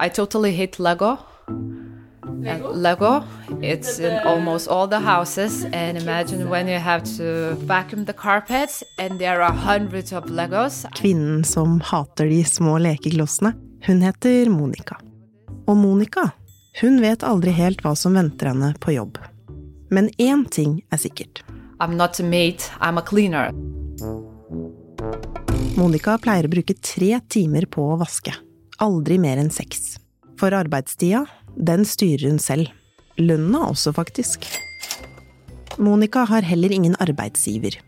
I 0.00 0.08
totally 0.08 0.52
hate 0.52 0.78
Lego. 0.78 1.18
Lego? 2.42 2.72
Lego. 2.74 3.22
It's 3.62 3.98
in 4.00 4.18
almost 4.26 4.68
all 4.68 4.88
the 4.88 4.98
houses. 4.98 5.64
And 5.72 5.96
imagine 5.96 6.50
when 6.50 6.68
you 6.68 6.78
have 6.78 7.04
to 7.16 7.54
vacuum 7.66 8.04
the 8.04 8.12
carpet, 8.12 8.82
and 8.98 9.18
there 9.18 9.40
are 9.40 9.52
hundreds 9.52 10.12
of 10.12 10.24
Legos. 10.24 10.84
Kvinnen 10.94 11.44
som 11.44 11.80
hater 11.80 12.26
de 12.26 12.44
små 12.44 12.78
lekeklossene, 12.78 13.54
hun 13.86 14.02
heter 14.02 14.50
Monica. 14.50 14.96
Og 15.66 15.76
Monica, 15.76 16.30
hun 16.80 17.00
vet 17.00 17.22
aldri 17.22 17.54
helt 17.54 17.84
hva 17.84 17.94
som 17.96 18.18
venter 18.18 18.50
henne 18.50 18.74
på 18.80 18.96
jobb. 18.96 19.18
Men 19.90 20.10
én 20.18 20.42
ting 20.50 20.82
er 20.90 20.98
sikkert. 20.98 21.44
I'm 21.78 21.94
not 21.96 22.18
a 22.20 22.24
mate, 22.24 22.66
I'm 22.80 22.98
a 22.98 23.02
cleaner. 23.02 23.52
Monica 25.78 26.18
pleier 26.18 26.48
å 26.48 26.50
bruke 26.50 26.74
tre 26.82 27.20
timer 27.28 27.66
på 27.70 27.86
å 27.94 28.00
vaske. 28.00 28.34
Aldri 28.82 29.18
mer 29.22 29.38
enn 29.38 29.52
seks. 29.54 29.98
For 30.40 30.54
arbeidstida, 30.54 31.24
den 31.56 31.84
styrer 31.86 32.30
hun 32.30 32.40
selv. 32.42 32.70
Lønna 33.20 33.68
også, 33.70 33.92
faktisk. 33.94 34.46
Monica 35.78 36.24
har 36.26 36.42
heller 36.42 36.72
ingen 36.72 36.96
arbeidsgiver. 37.02 37.78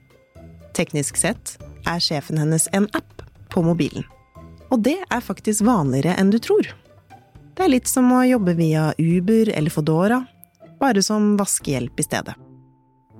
Teknisk 0.74 1.16
sett 1.18 1.56
er 1.86 2.02
sjefen 2.02 2.38
hennes 2.38 2.68
en 2.72 2.86
app 2.94 3.22
på 3.50 3.62
mobilen. 3.66 4.06
Og 4.70 4.82
det 4.82 4.98
er 5.10 5.22
faktisk 5.22 5.64
vanligere 5.66 6.16
enn 6.18 6.30
du 6.34 6.38
tror. 6.42 6.68
Det 7.56 7.64
er 7.64 7.72
litt 7.72 7.88
som 7.88 8.10
å 8.12 8.24
jobbe 8.26 8.56
via 8.58 8.90
Uber 8.98 9.50
eller 9.54 9.72
Fodora, 9.72 10.20
bare 10.80 11.02
som 11.02 11.34
vaskehjelp 11.40 11.98
i 11.98 12.04
stedet. 12.04 12.34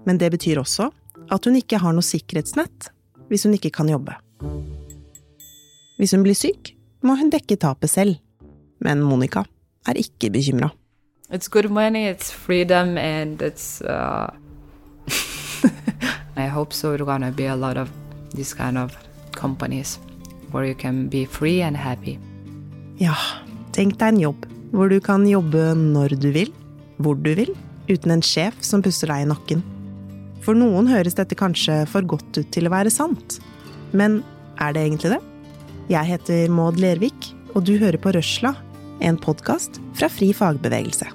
Men 0.06 0.18
det 0.20 0.30
betyr 0.34 0.60
også 0.60 0.90
at 1.32 1.46
hun 1.48 1.56
ikke 1.58 1.80
har 1.82 1.96
noe 1.96 2.04
sikkerhetsnett 2.04 2.90
hvis 3.30 3.46
hun 3.46 3.56
ikke 3.56 3.72
kan 3.74 3.88
jobbe. 3.90 4.14
Hvis 5.96 6.12
hun 6.12 6.26
blir 6.26 6.36
syk, 6.36 6.75
må 7.06 7.16
hun 7.18 7.30
dekke 7.32 7.58
tapet 7.62 7.92
selv. 7.92 8.18
Men 8.82 9.02
Monica 9.04 9.44
er 9.88 9.98
ikke 10.00 10.30
bekymra. 10.34 10.72
It's 11.30 11.48
good 11.50 11.70
money, 11.70 12.06
it's 12.06 12.30
freedom, 12.30 12.96
and 12.98 13.42
it's. 13.42 13.80
Uh... 13.82 14.30
I 16.36 16.46
hope 16.46 16.72
so. 16.72 16.92
There's 16.92 17.06
gonna 17.06 17.32
be 17.32 17.46
a 17.46 17.56
lot 17.56 17.76
of 17.76 17.90
these 18.34 18.54
kind 18.54 18.78
of 18.78 18.96
companies 19.32 19.98
where 20.52 20.64
you 20.64 20.74
can 20.74 21.08
be 21.08 21.24
free 21.26 21.62
and 21.62 21.76
happy. 21.76 22.18
Ja, 22.98 23.16
tenk 23.72 23.98
deg 23.98 24.14
en 24.14 24.20
jobb 24.20 24.46
hvor 24.76 24.90
du 24.90 24.98
kan 25.00 25.24
jobbe 25.28 25.72
når 25.78 26.16
du 26.20 26.30
vil, 26.34 26.50
hvor 27.00 27.16
du 27.16 27.32
vil, 27.38 27.52
uten 27.88 28.12
en 28.12 28.24
sjef 28.24 28.58
som 28.64 28.82
pusser 28.84 29.10
deg 29.10 29.24
i 29.24 29.28
nakken. 29.30 29.62
For 30.44 30.58
noen 30.58 30.88
høres 30.90 31.16
dette 31.18 31.38
kanskje 31.38 31.84
for 31.90 32.06
godt 32.06 32.38
ut 32.38 32.50
til 32.54 32.68
å 32.68 32.72
være 32.74 32.92
sant. 32.92 33.38
Men 33.96 34.20
er 34.62 34.74
det 34.76 34.84
egentlig 34.84 35.16
det? 35.16 35.22
Jeg 35.86 36.02
heter 36.02 36.48
Maud 36.50 36.80
Lervik, 36.82 37.28
og 37.54 37.62
du 37.68 37.76
hører 37.78 37.94
på 38.02 38.10
Røsla, 38.10 38.50
en 39.06 39.14
podkast 39.22 39.76
fra 39.94 40.08
Fri 40.10 40.32
fagbevegelse. 40.34 41.06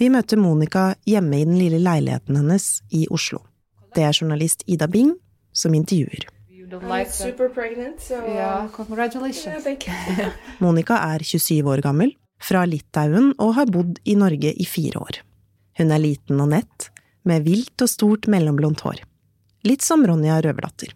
Vi 0.00 0.08
møter 0.08 0.40
Monica 0.40 0.86
hjemme 1.04 1.36
i 1.36 1.44
den 1.44 1.60
lille 1.60 1.82
leiligheten 1.84 2.40
hennes 2.40 2.70
i 2.88 3.04
Oslo. 3.12 3.42
Det 3.92 4.08
er 4.08 4.16
journalist 4.16 4.64
Ida 4.64 4.88
Bing 4.88 5.12
som 5.52 5.76
intervjuer. 5.76 6.24
Monica 10.64 11.04
er 11.12 11.28
27 11.36 11.74
år 11.76 11.84
gammel 11.84 12.16
fra 12.40 12.64
Litauen 12.64 13.34
og 13.36 13.58
har 13.60 13.68
bodd 13.68 14.00
i 14.08 14.16
Norge 14.16 14.56
i 14.56 14.64
fire 14.64 15.04
år. 15.04 15.26
Hun 15.76 15.92
er 15.92 16.00
liten 16.00 16.40
og 16.40 16.56
nett, 16.56 16.94
med 17.26 17.46
vilt 17.46 17.82
og 17.82 17.90
stort 17.90 18.28
mellomblondt 18.30 18.84
hår. 18.86 19.02
Litt 19.66 19.82
som 19.82 20.04
Ronja 20.06 20.38
Røverdatter. 20.44 20.92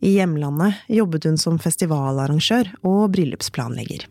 I 0.00 0.14
hjemlandet 0.14 0.86
jobbet 0.94 1.26
hun 1.26 1.38
som 1.40 1.58
festivalarrangør 1.58 2.70
og 2.86 3.10
bryllupsplanlegger. 3.16 4.06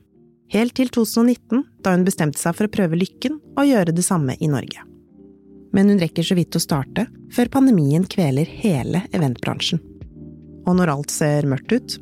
Helt 0.52 0.76
til 0.80 0.92
2019, 0.94 1.64
da 1.84 1.96
hun 1.96 2.06
bestemte 2.08 2.40
seg 2.40 2.56
for 2.56 2.68
å 2.68 2.72
prøve 2.72 3.00
lykken 3.00 3.40
og 3.58 3.68
gjøre 3.68 3.96
det 3.96 4.06
samme 4.06 4.38
i 4.40 4.52
Norge. 4.52 4.84
Men 5.76 5.92
hun 5.92 6.00
rekker 6.00 6.24
så 6.24 6.38
vidt 6.38 6.56
å 6.56 6.64
starte, 6.64 7.08
før 7.34 7.52
pandemien 7.52 8.06
kveler 8.08 8.48
hele 8.62 9.04
eventbransjen. 9.16 9.82
Og 10.68 10.80
når 10.80 10.94
alt 10.94 11.12
ser 11.12 11.48
mørkt 11.48 11.74
ut, 11.76 11.98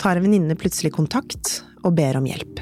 tar 0.00 0.16
en 0.16 0.26
venninne 0.26 0.56
plutselig 0.56 0.92
kontakt 0.96 1.60
og 1.84 1.96
ber 1.96 2.20
om 2.20 2.28
hjelp. 2.28 2.60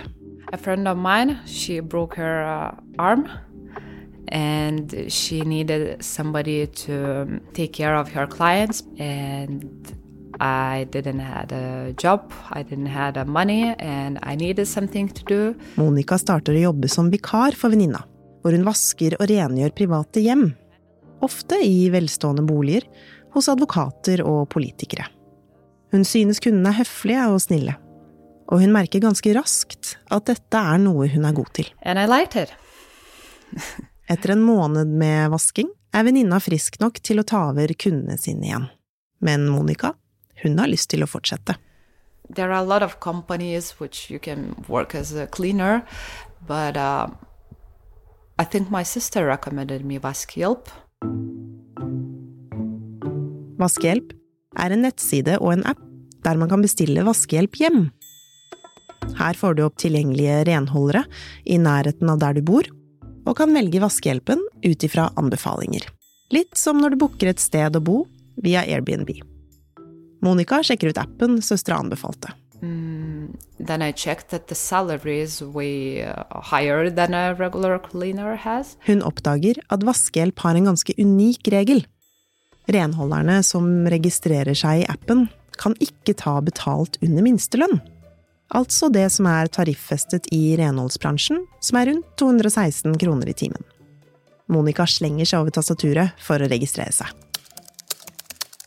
a 0.53 0.57
friend 0.57 0.89
of 0.89 0.97
mine 0.97 1.39
she 1.47 1.81
broke 1.81 2.17
her 2.17 2.43
uh, 2.43 2.75
arm 2.99 3.29
and 4.33 4.95
she 5.09 5.41
needed 5.43 6.03
somebody 6.03 6.67
to 6.67 7.23
um, 7.23 7.41
take 7.55 7.73
care 7.73 7.95
of 7.97 8.09
her 8.13 8.27
clients 8.27 8.83
and 8.99 9.65
I 10.41 10.87
didn't 10.91 11.21
have 11.21 11.51
a 11.53 11.93
job, 11.97 12.33
I 12.51 12.63
didn't 12.63 12.87
have 12.87 13.27
money, 13.27 13.75
and 13.81 14.21
I 14.23 14.37
needed 14.37 14.69
something 14.69 15.09
to 15.09 15.25
do. 15.25 15.55
Monica 15.75 16.19
starter 16.19 16.55
å 16.55 16.63
jobbe 16.69 16.87
som 16.89 17.11
vikar 17.11 17.57
for 17.59 17.75
venninna, 17.75 18.05
hvor 18.45 18.55
hun 18.55 18.63
vasker 18.69 19.17
og 19.19 19.27
rengjør 19.27 19.75
private 19.75 20.23
hjem. 20.23 20.53
Ofte 21.27 21.59
i 21.65 21.89
velstående 21.91 22.47
boliger, 22.47 22.87
hos 23.35 23.51
advokater 23.51 24.23
og 24.23 24.47
politikere. 24.55 25.09
Hun 25.91 26.07
synes 26.07 26.39
kundene 26.45 26.71
er 26.71 26.85
høflige 26.85 27.27
og 27.33 27.43
snille 27.43 27.75
og 28.49 28.63
hun 28.63 28.73
merker 28.73 29.03
ganske 29.05 29.33
raskt 29.37 29.97
at 30.13 30.29
dette 30.31 30.61
er 30.73 30.81
noe 30.81 31.09
hun 31.13 31.27
er 31.29 31.37
god 31.37 31.53
til. 31.59 31.69
Etter 34.09 34.31
en 34.31 34.43
måned 34.43 34.89
med 34.89 35.29
vasking 35.31 35.69
er 35.93 36.07
venninna 36.07 36.39
frisk 36.41 36.79
nok 36.81 37.01
til 37.05 37.21
å 37.21 37.27
ta 37.29 37.43
over 37.51 37.73
kundene 37.77 38.17
sine 38.17 38.47
igjen. 38.47 38.69
Men 39.21 39.45
Monica, 39.53 39.93
hun 40.43 40.57
har 40.61 40.71
lyst 40.71 40.89
til 40.95 41.05
å 41.05 41.09
fortsette. 41.11 41.59
There 42.29 42.49
are 42.49 42.61
a 42.61 42.65
lot 42.65 42.83
of 42.83 43.01
companies 43.01 43.75
which 43.81 44.11
you 44.11 44.19
can 44.19 44.55
work 44.69 44.95
as 44.95 45.13
a 45.13 45.27
cleaner, 45.27 45.83
but 46.47 46.77
uh, 46.77 47.09
I 48.39 48.45
think 48.45 48.71
my 48.71 48.83
sister 48.83 49.27
recommended 49.27 49.85
me 49.85 49.99
Vaskehjelp. 50.01 50.73
Vaskehjelp 53.59 54.15
er 54.59 54.73
en 54.73 54.85
nettside 54.87 55.37
og 55.43 55.53
en 55.57 55.67
app 55.69 55.85
der 56.25 56.41
man 56.41 56.49
kan 56.51 56.65
bestille 56.65 57.05
vaskehjelp 57.07 57.61
hjem. 57.61 57.89
Her 59.19 59.37
får 59.39 59.57
du 59.57 59.65
opp 59.65 59.79
tilgjengelige 59.81 60.43
renholdere 60.49 61.05
i 61.45 61.59
nærheten 61.61 62.11
av 62.13 62.21
der 62.23 62.37
du 62.39 62.43
bor, 62.45 62.67
og 63.29 63.37
kan 63.37 63.53
velge 63.55 63.83
vaskehjelpen 63.83 64.41
ut 64.65 64.85
ifra 64.85 65.11
anbefalinger. 65.21 65.85
Litt 66.33 66.57
som 66.57 66.81
når 66.81 66.95
du 66.95 67.03
booker 67.05 67.31
et 67.31 67.43
sted 67.43 67.77
å 67.77 67.85
bo 67.85 68.03
via 68.41 68.65
Airbnb. 68.65 69.13
Monica 70.25 70.63
sjekker 70.65 70.91
ut 70.91 71.01
appen 71.01 71.39
søstera 71.45 71.79
anbefalte. 71.79 72.33
Mm, 72.63 73.37
then 73.61 73.83
I 73.83 73.93
checked 73.93 74.31
that 74.31 74.49
the 74.49 74.55
salaries 74.55 75.41
we 75.41 76.03
uh, 76.03 76.25
higher 76.43 76.91
than 76.91 77.15
a 77.15 77.35
regular 77.35 77.79
cleaner 77.79 78.35
has. 78.35 78.77
Hun 78.87 79.05
oppdager 79.07 79.61
at 79.71 79.87
vaskehjelp 79.87 80.39
har 80.43 80.59
en 80.59 80.73
ganske 80.73 80.97
unik 80.99 81.53
regel. 81.55 81.85
Renholderne 82.69 83.39
som 83.47 83.87
registrerer 83.89 84.59
seg 84.59 84.83
i 84.83 84.89
appen, 84.91 85.29
kan 85.59 85.75
ikke 85.83 86.15
ta 86.19 86.37
betalt 86.45 86.99
under 87.03 87.25
minstelønn. 87.25 87.79
Altså 88.57 88.89
det 88.89 89.05
som 89.13 89.29
er 89.29 89.51
tariffestet 89.53 90.31
i 90.33 90.57
renholdsbransjen, 90.57 91.43
som 91.61 91.79
er 91.81 91.91
rundt 91.91 92.07
216 92.21 92.97
kroner 93.01 93.29
i 93.29 93.37
timen. 93.37 93.65
Monica 94.49 94.87
slenger 94.89 95.29
seg 95.29 95.43
over 95.43 95.53
tastaturet 95.53 96.17
for 96.25 96.41
å 96.41 96.49
registrere 96.49 96.95
seg. 96.95 97.13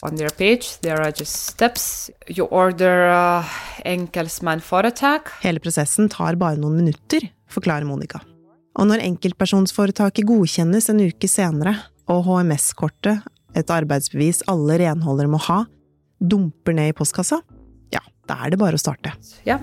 On 0.05 0.17
their 0.17 0.33
page, 0.33 0.79
there 0.81 1.01
are 1.01 1.13
just 1.13 1.33
steps. 1.51 2.09
You 2.25 2.47
order 2.49 3.09
uh, 3.09 3.49
enkeltmannsforetak. 3.85 5.29
Hele 5.43 5.61
prosessen 5.61 6.09
tar 6.09 6.37
bare 6.41 6.57
noen 6.61 6.79
minutter, 6.79 7.27
forklarer 7.53 7.85
Monica. 7.85 8.21
Og 8.79 8.87
når 8.89 9.03
enkeltpersonsforetaket 9.05 10.25
godkjennes 10.25 10.89
en 10.89 11.03
uke 11.05 11.29
senere, 11.29 11.75
og 12.09 12.25
HMS-kortet, 12.25 13.21
et 13.57 13.73
arbeidsbevis 13.73 14.41
alle 14.49 14.79
renholdere 14.81 15.29
må 15.29 15.41
ha, 15.45 15.63
dumper 16.17 16.77
ned 16.77 16.93
i 16.93 16.97
postkassa, 16.97 17.41
da 18.31 18.39
er 18.45 18.53
det 18.53 18.61
bare 18.61 18.79
å 18.79 18.81
starte. 18.81 19.13
Ja, 19.47 19.59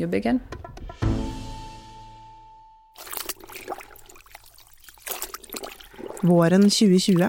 you 0.00 0.08
begin. 0.10 0.40
Våren 6.24 6.70
2020 6.72 7.28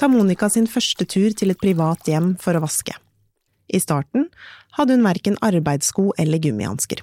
tar 0.00 0.08
Monica 0.08 0.48
sin 0.48 0.64
første 0.70 1.04
tur 1.04 1.34
til 1.36 1.52
et 1.52 1.60
privat 1.60 2.08
hjem 2.08 2.32
for 2.40 2.56
å 2.56 2.64
vaske. 2.64 2.96
I 3.68 3.78
starten 3.82 4.30
hadde 4.78 4.96
hun 4.96 5.04
verken 5.04 5.36
arbeidssko 5.44 6.14
eller 6.18 6.40
gummihansker. 6.42 7.02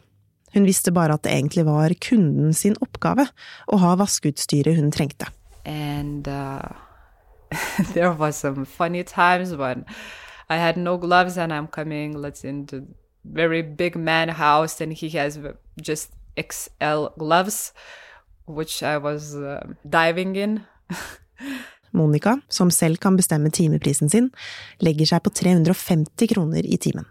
Hun 0.55 0.65
visste 0.65 0.91
bare 0.95 1.13
at 1.13 1.23
det 1.27 1.35
egentlig 1.35 1.67
var 1.67 1.94
kunden 2.01 2.55
sin 2.57 2.75
oppgave 2.81 3.27
å 3.69 3.77
ha 3.83 3.94
vaskeutstyret 3.99 4.79
hun 4.79 4.89
trengte. 4.95 5.29
And 5.67 6.27
uh, 6.27 6.73
I 10.49 10.55
had 10.55 10.77
no 10.77 10.97
gloves 10.97 11.38
and 11.38 11.51
I'm 11.51 11.67
coming, 11.67 12.17
let's 12.17 12.44
into 12.44 12.88
very 13.23 13.61
big 13.61 13.95
man 13.95 14.29
house 14.29 14.81
and 14.81 14.94
he 14.94 15.09
has 15.17 15.39
just 15.81 16.11
XL 16.38 17.07
gloves, 17.17 17.73
which 18.45 18.83
I 18.83 18.97
was 18.97 19.35
uh, 19.35 19.59
diving 19.83 20.35
in. 20.35 20.59
Monica, 21.91 22.39
som 22.49 22.71
selv 22.71 22.97
kan 22.97 23.15
bestemme 23.17 23.49
timeprisen 23.49 24.09
sin, 24.09 24.29
legger 24.79 25.05
seg 25.05 25.23
på 25.23 25.33
350 25.33 26.27
kroner 26.33 26.65
i 26.65 26.77
timen. 26.77 27.05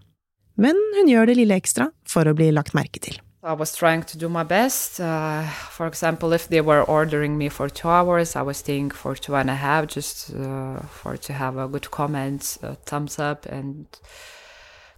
Men 0.57 0.79
hun 0.97 1.09
gjør 1.11 1.29
det 1.29 1.37
lille 1.41 1.57
ekstra 1.59 1.91
for 2.09 2.29
å 2.29 2.37
bli 2.37 2.51
lagt 2.55 2.77
merke 2.77 3.03
til. 3.03 3.19
I 3.43 3.53
was 3.53 3.75
trying 3.77 4.03
to 4.03 4.19
do 4.19 4.29
my 4.29 4.43
best. 4.43 5.01
Uh, 5.01 5.43
for 5.71 5.87
example, 5.87 6.33
if 6.33 6.49
they 6.49 6.61
were 6.61 6.83
ordering 6.83 7.39
me 7.39 7.49
for 7.49 7.69
two 7.69 7.89
hours, 7.89 8.35
I 8.35 8.43
was 8.43 8.57
staying 8.59 8.91
for 8.91 9.15
two 9.15 9.37
and 9.37 9.51
a 9.51 9.55
half 9.55 9.87
just 9.87 10.35
uh, 10.35 10.81
for 10.89 11.17
to 11.17 11.33
have 11.33 11.57
a 11.57 11.69
good 11.69 11.91
comment, 11.91 12.59
a 12.63 12.75
thumbs 12.75 13.19
up, 13.19 13.47
and 13.47 13.87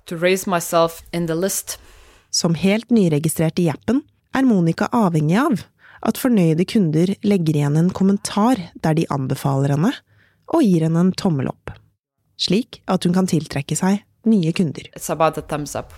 to 0.06 0.16
raise 0.16 0.46
myself 0.46 1.02
in 1.12 1.26
the 1.26 1.34
list. 1.34 1.78
Som 2.30 2.54
helt 2.54 2.90
nyregistrert 2.90 3.58
i 3.58 3.68
appen 3.68 4.02
er 4.36 4.44
Monica 4.44 4.88
avhengig 4.92 5.38
av 5.40 5.64
at 6.06 6.18
fornøyde 6.20 6.64
kunder 6.68 7.14
legger 7.26 7.56
igjen 7.56 7.76
en 7.76 7.90
kommentar 7.90 8.60
der 8.84 8.94
de 8.94 9.06
anbefaler 9.10 9.74
henne, 9.74 9.92
og 10.54 10.62
gir 10.62 10.84
henne 10.86 11.08
en 11.08 11.12
tommel 11.12 11.48
opp, 11.50 11.72
slik 12.38 12.82
at 12.86 13.04
hun 13.04 13.16
kan 13.16 13.28
tiltrekke 13.28 13.76
seg 13.76 14.04
nye 14.28 14.52
kunder. 14.52 14.86
It's 14.94 15.10
about 15.10 15.34
the 15.34 15.42
thumbs 15.42 15.74
up. 15.74 15.92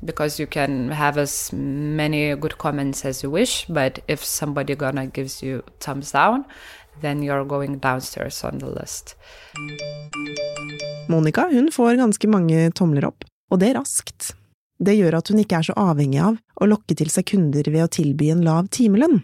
Because 0.00 0.38
you 0.38 0.46
can 0.46 0.90
have 0.90 1.16
as 1.16 1.52
many 1.52 2.36
good 2.36 2.58
comments 2.58 3.04
as 3.04 3.22
you 3.22 3.30
wish, 3.30 3.66
but 3.68 3.98
if 4.08 4.24
somebody 4.24 4.74
gonna 4.74 5.06
gives 5.06 5.42
you 5.42 5.62
thumbs 5.80 6.12
down, 6.12 6.44
then 7.00 7.22
you're 7.22 7.44
going 7.44 7.78
downstairs 7.78 8.44
on 8.44 8.58
the 8.58 8.66
list. 8.66 9.16
Monica 11.08 11.48
hun 11.52 11.70
får 11.72 11.96
ganske 11.96 12.28
mange 12.28 12.70
tomler 12.74 13.06
opp, 13.06 13.24
og 13.50 13.60
det 13.60 13.74
raskt. 13.76 14.34
Det 14.78 14.96
gjør 14.98 15.18
at 15.18 15.28
hun 15.32 15.40
ikke 15.40 15.60
er 15.60 15.68
så 15.70 15.76
avhengig 15.80 16.20
av 16.20 16.36
å 16.60 16.68
lokke 16.68 16.96
til 16.98 17.08
seg 17.10 17.28
kunder 17.32 17.64
ved 17.72 17.86
å 17.86 17.92
tilby 17.98 18.30
en 18.34 18.44
lav 18.44 18.68
timelønn. 18.68 19.22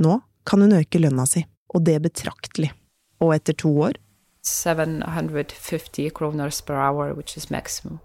Nå 0.00 0.20
kan 0.48 0.64
hun 0.64 0.76
øke 0.78 1.00
lønna 1.02 1.26
si, 1.28 1.44
og 1.74 1.84
det 1.84 1.98
betraktelig. 2.06 2.72
Og 3.20 3.34
etter 3.36 3.56
to 3.58 3.74
år 3.90 3.98
750 4.48 6.10
kroner 6.14 6.50
per 6.64 6.74
hour, 6.74 7.12
which 7.12 7.36
is 7.36 7.50
maximum. 7.50 8.00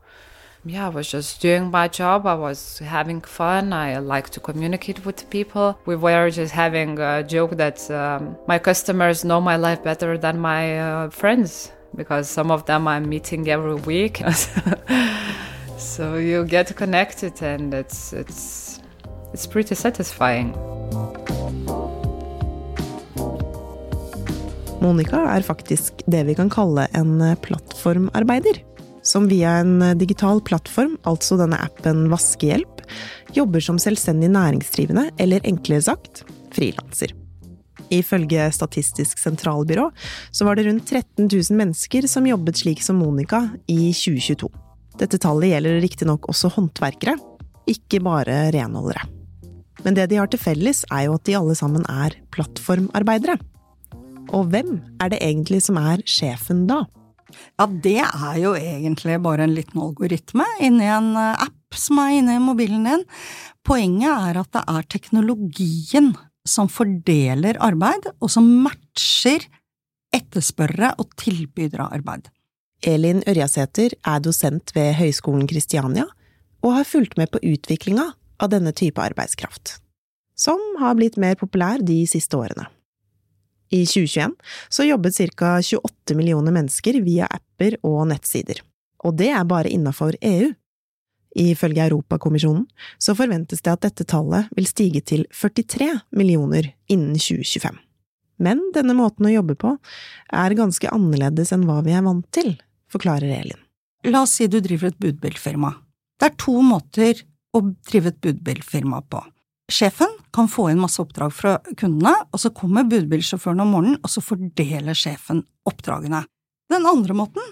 Yeah, 0.66 0.86
I 0.86 0.90
was 0.90 1.12
just 1.12 1.42
doing 1.42 1.72
my 1.72 1.90
job. 1.90 2.26
I 2.26 2.36
was 2.36 2.80
having 2.80 3.20
fun. 3.20 3.74
I 3.74 3.98
like 3.98 4.30
to 4.30 4.40
communicate 4.40 5.06
with 5.06 5.30
people. 5.30 5.78
We 5.86 5.98
were 5.98 6.30
just 6.30 6.54
having 6.54 7.00
a 7.00 7.22
joke 7.22 7.58
that 7.58 7.92
um, 7.92 8.38
my 8.48 8.60
customers 8.60 9.26
know 9.26 9.42
my 9.42 9.58
life 9.58 9.84
better 9.84 10.18
than 10.18 10.40
my 10.40 10.80
uh, 10.80 11.10
friends 11.10 11.70
because 11.96 12.30
some 12.30 12.50
of 12.50 12.66
them 12.66 12.88
I'm 12.88 13.10
meeting 13.10 13.50
every 13.50 13.76
week. 13.76 14.24
so 15.78 16.16
you 16.16 16.46
get 16.46 16.74
connected, 16.78 17.44
and 17.44 17.74
it's 17.74 18.14
it's 18.14 18.80
it's 19.34 19.46
pretty 19.46 19.76
satisfying. 19.76 20.56
Monica 24.82 25.18
er 25.18 25.42
faktisk 25.42 25.94
det 26.06 26.24
vi 26.28 26.34
kan 26.34 26.50
kalle 26.50 26.88
en 26.96 27.36
plattformarbeider. 27.42 28.73
Som 29.04 29.28
via 29.28 29.58
en 29.60 29.82
digital 30.00 30.40
plattform, 30.42 30.96
altså 31.04 31.36
denne 31.40 31.60
appen 31.60 32.08
Vaskehjelp, 32.12 32.86
jobber 33.36 33.64
som 33.64 33.80
selvstendig 33.82 34.30
næringsdrivende, 34.32 35.10
eller 35.20 35.44
enklere 35.48 35.84
sagt 35.90 36.24
frilanser. 36.56 37.12
Ifølge 37.94 38.48
Statistisk 38.54 39.20
sentralbyrå 39.20 39.90
så 40.32 40.48
var 40.48 40.56
det 40.56 40.68
rundt 40.68 40.88
13 40.88 41.28
000 41.28 41.58
mennesker 41.60 42.08
som 42.10 42.28
jobbet 42.30 42.64
slik 42.64 42.84
som 42.86 43.02
Monica 43.02 43.44
i 43.68 43.92
2022. 43.92 44.50
Dette 45.02 45.20
tallet 45.22 45.52
gjelder 45.52 45.82
riktignok 45.84 46.30
også 46.32 46.52
håndverkere, 46.56 47.18
ikke 47.70 48.02
bare 48.04 48.48
renholdere. 48.54 49.04
Men 49.84 49.98
det 49.98 50.08
de 50.12 50.20
har 50.22 50.30
til 50.32 50.40
felles, 50.40 50.84
er 50.94 51.08
jo 51.08 51.18
at 51.18 51.26
de 51.28 51.36
alle 51.38 51.56
sammen 51.60 51.84
er 51.92 52.16
plattformarbeidere. 52.34 53.40
Og 54.34 54.48
hvem 54.54 54.78
er 55.04 55.12
det 55.12 55.20
egentlig 55.26 55.64
som 55.66 55.80
er 55.82 56.04
sjefen 56.08 56.66
da? 56.70 56.84
Ja, 57.60 57.68
det 57.68 58.00
er 58.04 58.38
jo 58.42 58.54
egentlig 58.58 59.18
bare 59.24 59.48
en 59.48 59.56
liten 59.56 59.82
algoritme 59.84 60.46
inni 60.64 60.88
en 60.90 61.14
eh, 61.20 61.46
app 61.48 61.78
som 61.78 62.00
er 62.04 62.20
inni 62.20 62.38
mobilen 62.42 62.86
din. 62.88 63.04
Poenget 63.66 64.12
er 64.12 64.40
at 64.44 64.52
det 64.56 64.64
er 64.70 64.88
teknologien 64.92 66.14
som 66.48 66.68
fordeler 66.68 67.58
arbeid, 67.64 68.10
og 68.20 68.32
som 68.32 68.48
matcher 68.66 69.46
etterspørrere 70.14 70.94
og 71.02 71.14
tilbydere 71.20 71.88
av 71.88 71.96
arbeid. 71.98 72.28
Elin 72.84 73.24
Ørjasæter 73.30 73.96
er 73.96 74.20
dosent 74.24 74.74
ved 74.76 74.92
Høgskolen 75.00 75.48
Kristiania 75.48 76.06
og 76.64 76.76
har 76.78 76.88
fulgt 76.88 77.16
med 77.20 77.32
på 77.32 77.42
utviklinga 77.44 78.10
av 78.44 78.52
denne 78.52 78.74
type 78.76 79.00
arbeidskraft, 79.02 79.78
som 80.36 80.60
har 80.82 80.98
blitt 81.00 81.18
mer 81.20 81.40
populær 81.40 81.84
de 81.84 82.02
siste 82.10 82.38
årene. 82.38 82.68
I 83.74 83.86
2021 83.90 84.36
så 84.70 84.86
jobbet 84.86 85.16
ca 85.18 85.56
28 85.62 86.18
millioner 86.18 86.54
mennesker 86.54 87.00
via 87.02 87.26
apper 87.26 87.80
og 87.82 88.06
nettsider, 88.12 88.62
og 89.04 89.18
det 89.18 89.32
er 89.34 89.48
bare 89.50 89.72
innafor 89.74 90.18
EU. 90.22 90.52
Ifølge 91.34 91.82
Europakommisjonen 91.88 92.68
så 93.02 93.16
forventes 93.18 93.64
det 93.66 93.72
at 93.74 93.82
dette 93.88 94.06
tallet 94.06 94.52
vil 94.54 94.70
stige 94.70 95.02
til 95.02 95.26
43 95.34 95.90
millioner 96.14 96.70
innen 96.86 97.18
2025. 97.18 97.80
Men 98.44 98.62
denne 98.76 98.94
måten 98.98 99.26
å 99.26 99.34
jobbe 99.34 99.56
på 99.58 99.76
er 100.34 100.58
ganske 100.58 100.90
annerledes 100.94 101.54
enn 101.56 101.66
hva 101.66 101.80
vi 101.86 101.96
er 101.98 102.06
vant 102.06 102.28
til, 102.34 102.54
forklarer 102.94 103.34
Elin. 103.40 103.60
La 104.10 104.26
oss 104.26 104.36
si 104.38 104.50
du 104.52 104.60
driver 104.62 104.92
et 104.92 105.00
budbilfirma. 105.02 105.72
Det 106.20 106.30
er 106.30 106.42
to 106.42 106.60
måter 106.66 107.24
å 107.56 107.62
drive 107.90 108.12
et 108.12 108.22
budbilfirma 108.22 109.02
på. 109.10 109.22
Sjefen 109.74 110.12
kan 110.32 110.48
få 110.48 110.68
inn 110.70 110.82
masse 110.82 111.02
oppdrag 111.02 111.32
fra 111.34 111.56
kundene, 111.80 112.14
og 112.30 112.42
så 112.42 112.52
kommer 112.54 112.86
budbilsjåføren 112.86 113.64
om 113.64 113.72
morgenen, 113.74 113.98
og 114.06 114.12
så 114.12 114.22
fordeler 114.22 114.98
sjefen 114.98 115.42
oppdragene. 115.66 116.20
Den 116.70 116.86
andre 116.86 117.16
måten, 117.18 117.48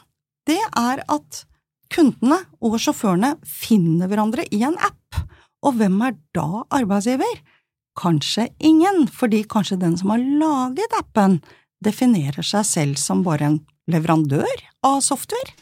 det 0.46 0.60
er 0.78 1.02
at 1.10 1.42
kundene 1.92 2.38
og 2.62 2.78
sjåførene 2.82 3.34
finner 3.48 4.12
hverandre 4.12 4.46
i 4.54 4.62
en 4.68 4.78
app, 4.78 5.24
og 5.66 5.80
hvem 5.80 5.98
er 6.06 6.16
da 6.38 6.64
arbeidsgiver? 6.70 7.42
Kanskje 7.98 8.52
ingen, 8.62 9.08
fordi 9.10 9.42
kanskje 9.50 9.82
den 9.82 9.98
som 9.98 10.14
har 10.14 10.22
laget 10.22 10.94
appen, 11.02 11.40
definerer 11.82 12.46
seg 12.46 12.70
selv 12.70 13.02
som 13.02 13.26
bare 13.26 13.50
en 13.50 13.62
leverandør 13.90 14.68
av 14.86 15.02
software. 15.02 15.58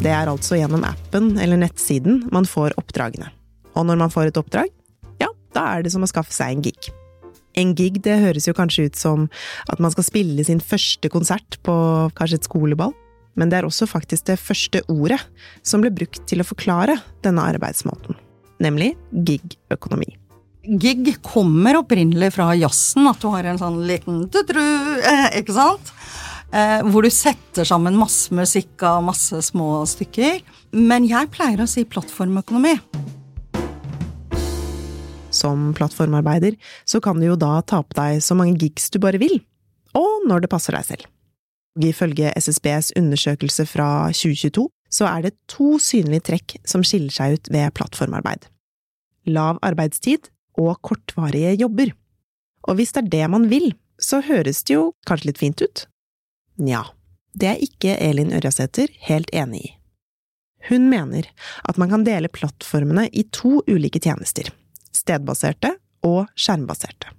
Det 0.00 0.12
er 0.12 0.28
altså 0.30 0.56
gjennom 0.56 0.88
appen 0.88 1.34
eller 1.36 1.60
nettsiden 1.60 2.24
man 2.32 2.48
får 2.48 2.78
oppdragene. 2.80 3.28
Og 3.76 3.86
når 3.88 4.00
man 4.00 4.12
får 4.12 4.30
et 4.30 4.40
oppdrag, 4.40 4.70
ja, 5.22 5.30
da 5.56 5.66
er 5.74 5.84
det 5.84 5.92
som 5.94 6.04
å 6.04 6.10
skaffe 6.10 6.34
seg 6.34 6.54
en 6.54 6.64
gig. 6.64 6.90
En 7.56 7.72
gig 7.76 8.02
det 8.04 8.18
høres 8.20 8.48
jo 8.48 8.56
kanskje 8.56 8.90
ut 8.90 8.98
som 9.00 9.28
at 9.72 9.80
man 9.80 9.92
skal 9.94 10.04
spille 10.04 10.44
sin 10.44 10.60
første 10.60 11.08
konsert 11.12 11.58
på 11.64 11.76
kanskje 12.18 12.42
et 12.42 12.48
skoleball, 12.48 12.92
men 13.36 13.52
det 13.52 13.60
er 13.60 13.68
også 13.68 13.88
faktisk 13.88 14.28
det 14.30 14.38
første 14.40 14.82
ordet 14.92 15.20
som 15.64 15.82
ble 15.84 15.92
brukt 15.92 16.22
til 16.28 16.40
å 16.40 16.48
forklare 16.48 16.98
denne 17.24 17.44
arbeidsmåten, 17.52 18.16
nemlig 18.64 18.94
gig-økonomi. 19.12 20.14
Gig 20.66 21.12
kommer 21.22 21.78
opprinnelig 21.78 22.32
fra 22.34 22.50
jazzen, 22.58 23.06
at 23.06 23.20
du 23.22 23.28
har 23.30 23.46
en 23.46 23.60
sånn 23.60 23.84
liten 23.86 24.24
tutru, 24.34 24.64
eh, 24.98 25.28
ikke 25.38 25.54
sant? 25.54 25.92
Eh, 26.54 26.80
hvor 26.86 27.02
du 27.02 27.10
setter 27.10 27.66
sammen 27.66 27.96
masse 27.98 28.34
musikk 28.34 28.82
av 28.86 29.02
masse 29.06 29.40
små 29.48 29.84
stykker. 29.86 30.42
Men 30.72 31.06
jeg 31.08 31.30
pleier 31.34 31.62
å 31.62 31.68
si 31.70 31.84
plattformøkonomi. 31.84 32.76
Som 35.36 35.72
plattformarbeider 35.76 36.56
så 36.88 37.02
kan 37.04 37.20
du 37.20 37.28
jo 37.28 37.36
da 37.40 37.58
ta 37.60 37.82
på 37.84 37.98
deg 37.98 38.22
så 38.24 38.36
mange 38.38 38.56
gigs 38.60 38.88
du 38.92 39.00
bare 39.02 39.20
vil, 39.20 39.38
og 39.96 40.26
når 40.28 40.44
det 40.44 40.52
passer 40.52 40.76
deg 40.76 40.88
selv. 40.88 41.04
Ifølge 41.76 42.32
SSBs 42.40 42.94
undersøkelse 42.96 43.66
fra 43.68 44.08
2022 44.16 44.64
så 44.96 45.08
er 45.10 45.26
det 45.26 45.36
to 45.50 45.76
synlige 45.82 46.24
trekk 46.30 46.56
som 46.68 46.84
skiller 46.86 47.12
seg 47.12 47.36
ut 47.36 47.50
ved 47.52 47.74
plattformarbeid. 47.76 48.46
Lav 49.28 49.58
arbeidstid 49.66 50.30
og 50.56 50.78
kortvarige 50.86 51.56
jobber. 51.60 51.92
Og 52.66 52.78
hvis 52.78 52.94
det 52.94 53.04
er 53.04 53.12
det 53.12 53.26
man 53.30 53.48
vil, 53.50 53.74
så 54.00 54.22
høres 54.24 54.62
det 54.64 54.76
jo 54.76 54.92
kanskje 55.08 55.30
litt 55.30 55.42
fint 55.42 55.62
ut? 55.62 55.86
Nja, 56.62 56.84
det 57.36 57.50
er 57.50 57.64
ikke 57.64 57.98
Elin 58.00 58.32
Ørjasæter 58.32 58.92
helt 59.08 59.32
enig 59.36 59.66
i. 59.66 59.72
Hun 60.70 60.88
mener 60.90 61.28
at 61.68 61.76
man 61.78 61.92
kan 61.92 62.06
dele 62.06 62.32
plattformene 62.32 63.06
i 63.12 63.26
to 63.34 63.60
ulike 63.68 64.00
tjenester 64.02 64.48
stedbaserte 64.96 65.74
og 66.06 66.26
skjermbaserte. 66.38 67.12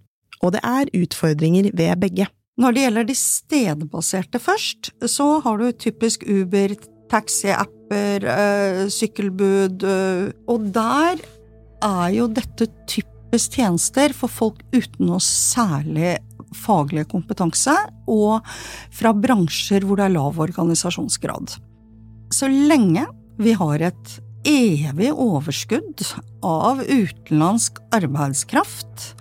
Og 0.44 0.54
det 0.54 0.62
er 0.66 0.92
utfordringer 0.98 1.72
ved 1.78 1.98
begge. 2.02 2.28
Når 2.58 2.74
det 2.74 2.86
gjelder 2.86 3.08
de 3.08 3.16
stedbaserte 3.18 4.42
først, 4.42 4.92
så 5.06 5.28
har 5.46 5.60
du 5.62 5.72
typisk 5.72 6.26
Uber, 6.26 6.74
taxiapper, 7.12 8.26
øh, 8.26 8.88
sykkelbud, 8.90 9.84
øh, 9.86 10.32
og 10.50 10.72
der 10.74 11.22
er 11.86 12.08
jo 12.16 12.28
dette 12.28 12.68
typisk 12.90 13.58
tjenester 13.58 14.16
for 14.18 14.32
folk 14.32 14.64
uten 14.74 15.12
noe 15.12 15.22
særlig 15.24 16.18
faglig 16.56 17.06
kompetanse, 17.12 17.76
og 18.08 18.46
fra 18.96 19.14
bransjer 19.14 19.86
hvor 19.86 20.00
det 20.00 20.08
er 20.08 20.16
lav 20.16 20.40
organisasjonsgrad. 20.42 21.58
Så 22.34 22.50
lenge 22.50 23.06
vi 23.38 23.54
har 23.54 23.84
et 23.92 24.18
evig 24.48 25.12
overskudd 25.12 26.04
av 26.46 26.80
utenlandsk 26.86 27.82
arbeidskraft, 27.96 29.12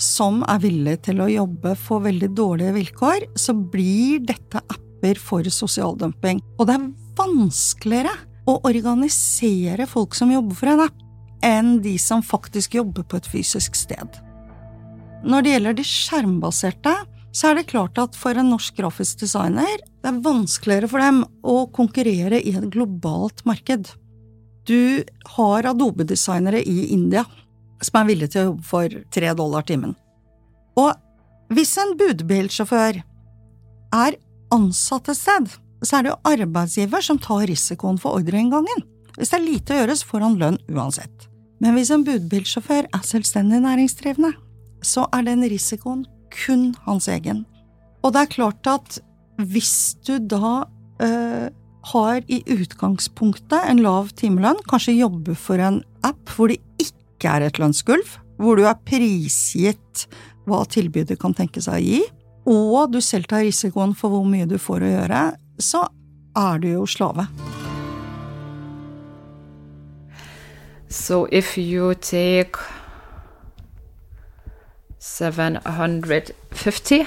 som 0.00 0.40
er 0.48 0.62
villig 0.62 0.96
til 1.04 1.20
å 1.20 1.28
jobbe 1.28 1.74
for 1.76 2.06
veldig 2.06 2.30
dårlige 2.38 2.76
vilkår, 2.78 3.28
så 3.36 3.52
blir 3.52 4.24
dette 4.24 4.62
apper 4.62 5.20
for 5.20 5.44
sosial 5.52 5.98
dumping. 6.00 6.40
Og 6.56 6.70
det 6.70 6.78
er 6.78 6.88
vanskeligere 7.20 8.14
å 8.48 8.56
organisere 8.64 9.86
folk 9.90 10.16
som 10.16 10.32
jobber 10.32 10.56
for 10.56 10.72
en 10.72 10.86
app, 10.88 11.06
enn 11.44 11.78
de 11.84 11.94
som 12.00 12.24
faktisk 12.24 12.78
jobber 12.80 13.04
på 13.04 13.20
et 13.20 13.28
fysisk 13.28 13.76
sted. 13.76 14.18
Når 15.20 15.44
det 15.44 15.54
gjelder 15.54 15.76
de 15.76 15.84
skjermbaserte, 15.84 16.94
så 17.36 17.50
er 17.50 17.60
det 17.60 17.68
klart 17.70 17.98
at 18.00 18.16
for 18.18 18.34
en 18.34 18.48
norsk 18.50 18.80
grafisk 18.80 19.20
designer, 19.20 19.76
det 20.00 20.08
er 20.08 20.22
vanskeligere 20.24 20.88
for 20.90 21.04
dem 21.04 21.22
å 21.44 21.66
konkurrere 21.76 22.40
i 22.40 22.56
et 22.56 22.70
globalt 22.72 23.44
marked. 23.46 23.92
Du 24.68 25.04
har 25.36 25.68
Adobe-designere 25.70 26.62
i 26.62 26.90
India 26.94 27.24
som 27.80 28.00
er 28.00 28.10
villige 28.10 28.34
til 28.34 28.42
å 28.42 28.48
jobbe 28.50 28.66
for 28.68 28.96
tre 29.14 29.32
dollar 29.36 29.64
timen. 29.68 29.94
Og 30.80 30.92
hvis 31.54 31.72
en 31.82 31.96
budbilsjåfør 31.98 33.00
er 33.96 34.18
ansatt 34.54 35.10
et 35.10 35.18
sted, 35.18 35.48
så 35.80 35.96
er 35.96 36.04
det 36.04 36.12
jo 36.12 36.20
arbeidsgiver 36.28 37.04
som 37.04 37.18
tar 37.22 37.46
risikoen 37.48 37.98
for 38.00 38.20
ordreinngangen. 38.20 38.84
Hvis 39.16 39.32
det 39.32 39.40
er 39.40 39.46
lite 39.46 39.74
å 39.74 39.80
gjøre, 39.80 39.96
så 39.96 40.10
får 40.10 40.26
han 40.26 40.38
lønn 40.40 40.58
uansett. 40.70 41.26
Men 41.60 41.76
hvis 41.76 41.90
en 41.92 42.04
budbilsjåfør 42.06 42.88
er 42.88 43.06
selvstendig 43.06 43.62
næringsdrivende, 43.64 44.32
så 44.86 45.06
er 45.12 45.26
den 45.26 45.44
risikoen 45.50 46.04
kun 46.32 46.70
hans 46.86 47.08
egen. 47.12 47.44
Og 48.04 48.14
det 48.14 48.22
er 48.22 48.34
klart 48.36 48.70
at 48.70 49.00
hvis 49.50 49.96
du 50.06 50.14
da 50.18 50.62
øh, 51.02 51.48
har 51.92 52.24
i 52.28 52.42
utgangspunktet 52.50 53.64
en 53.64 53.82
lav 53.84 54.10
timelønn, 54.18 54.60
kanskje 54.68 54.98
jobber 54.98 55.38
for 55.38 55.62
en 55.62 55.80
app 56.06 56.32
hvor 56.34 56.52
det 56.52 56.60
ikke 56.82 57.36
er 57.36 57.46
et 57.46 57.60
lønnsgulv, 57.60 58.16
hvor 58.40 58.56
du 58.56 58.66
er 58.68 58.80
prisgitt 58.86 60.06
hva 60.48 60.64
tilbydet 60.68 61.18
kan 61.20 61.34
tenke 61.36 61.62
seg 61.64 61.78
å 61.78 61.84
gi, 61.84 62.02
og 62.50 62.92
du 62.94 63.00
selv 63.04 63.28
tar 63.30 63.44
risikoen 63.44 63.94
for 63.96 64.12
hvor 64.12 64.24
mye 64.28 64.48
du 64.48 64.58
får 64.58 64.84
å 64.84 64.92
gjøre, 64.94 65.24
så 65.60 65.86
er 66.36 66.62
du 66.62 66.68
jo 66.72 66.86
slave. 66.88 67.26
So 70.90 71.28
if 71.30 71.58
you 71.58 71.94
take 71.94 72.56
750 74.98 77.06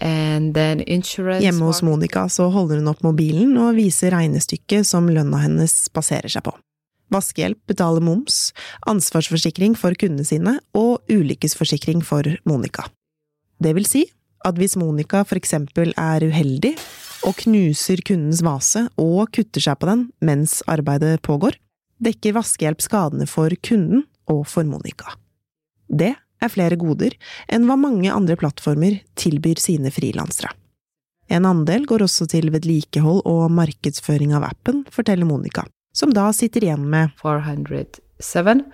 Hjemme 0.00 1.66
hos 1.68 1.82
Monica 1.84 2.24
så 2.32 2.48
holder 2.52 2.80
hun 2.80 2.88
opp 2.92 3.02
mobilen 3.04 3.52
og 3.60 3.76
viser 3.76 4.14
regnestykket 4.16 4.88
som 4.88 5.10
lønna 5.12 5.42
hennes 5.44 5.74
baserer 5.92 6.32
seg 6.32 6.46
på. 6.46 6.54
Vaskehjelp 7.10 7.58
betaler 7.68 8.02
moms, 8.04 8.52
ansvarsforsikring 8.88 9.74
for 9.78 9.96
kundene 9.98 10.24
sine 10.26 10.56
og 10.78 11.02
ulykkesforsikring 11.10 12.04
for 12.06 12.26
Monica. 12.48 12.86
Det 13.60 13.74
vil 13.76 13.88
si 13.88 14.06
at 14.46 14.56
hvis 14.56 14.78
Monica 14.80 15.24
for 15.26 15.36
eksempel 15.36 15.92
er 16.00 16.24
uheldig 16.24 16.76
og 17.28 17.36
knuser 17.42 18.00
kundens 18.06 18.40
vase 18.46 18.86
og 19.00 19.26
kutter 19.34 19.64
seg 19.66 19.76
på 19.80 19.90
den 19.90 20.06
mens 20.24 20.60
arbeidet 20.70 21.18
pågår, 21.26 21.58
dekker 22.00 22.38
Vaskehjelp 22.38 22.80
skadene 22.80 23.26
for 23.28 23.52
kunden 23.60 24.06
og 24.30 24.46
for 24.48 24.64
Monica. 24.64 25.12
Det 25.90 26.14
er 26.40 26.52
flere 26.52 26.78
goder 26.80 27.16
enn 27.48 27.66
hva 27.68 27.76
mange 27.78 28.10
andre 28.12 28.36
plattformer 28.40 29.00
tilbyr 29.20 29.60
sine 29.60 29.92
frilansere. 29.94 30.52
En 31.30 31.46
andel 31.46 31.84
går 31.86 32.02
også 32.02 32.26
til 32.32 32.50
vedlikehold 32.50 33.22
og 33.28 33.52
markedsføring 33.54 34.32
av 34.34 34.48
appen, 34.48 34.82
forteller 34.90 35.28
Monica, 35.28 35.62
som 35.94 36.10
da 36.14 36.32
sitter 36.34 36.66
igjen 36.66 36.88
med 36.90 37.14
407, 37.22 38.64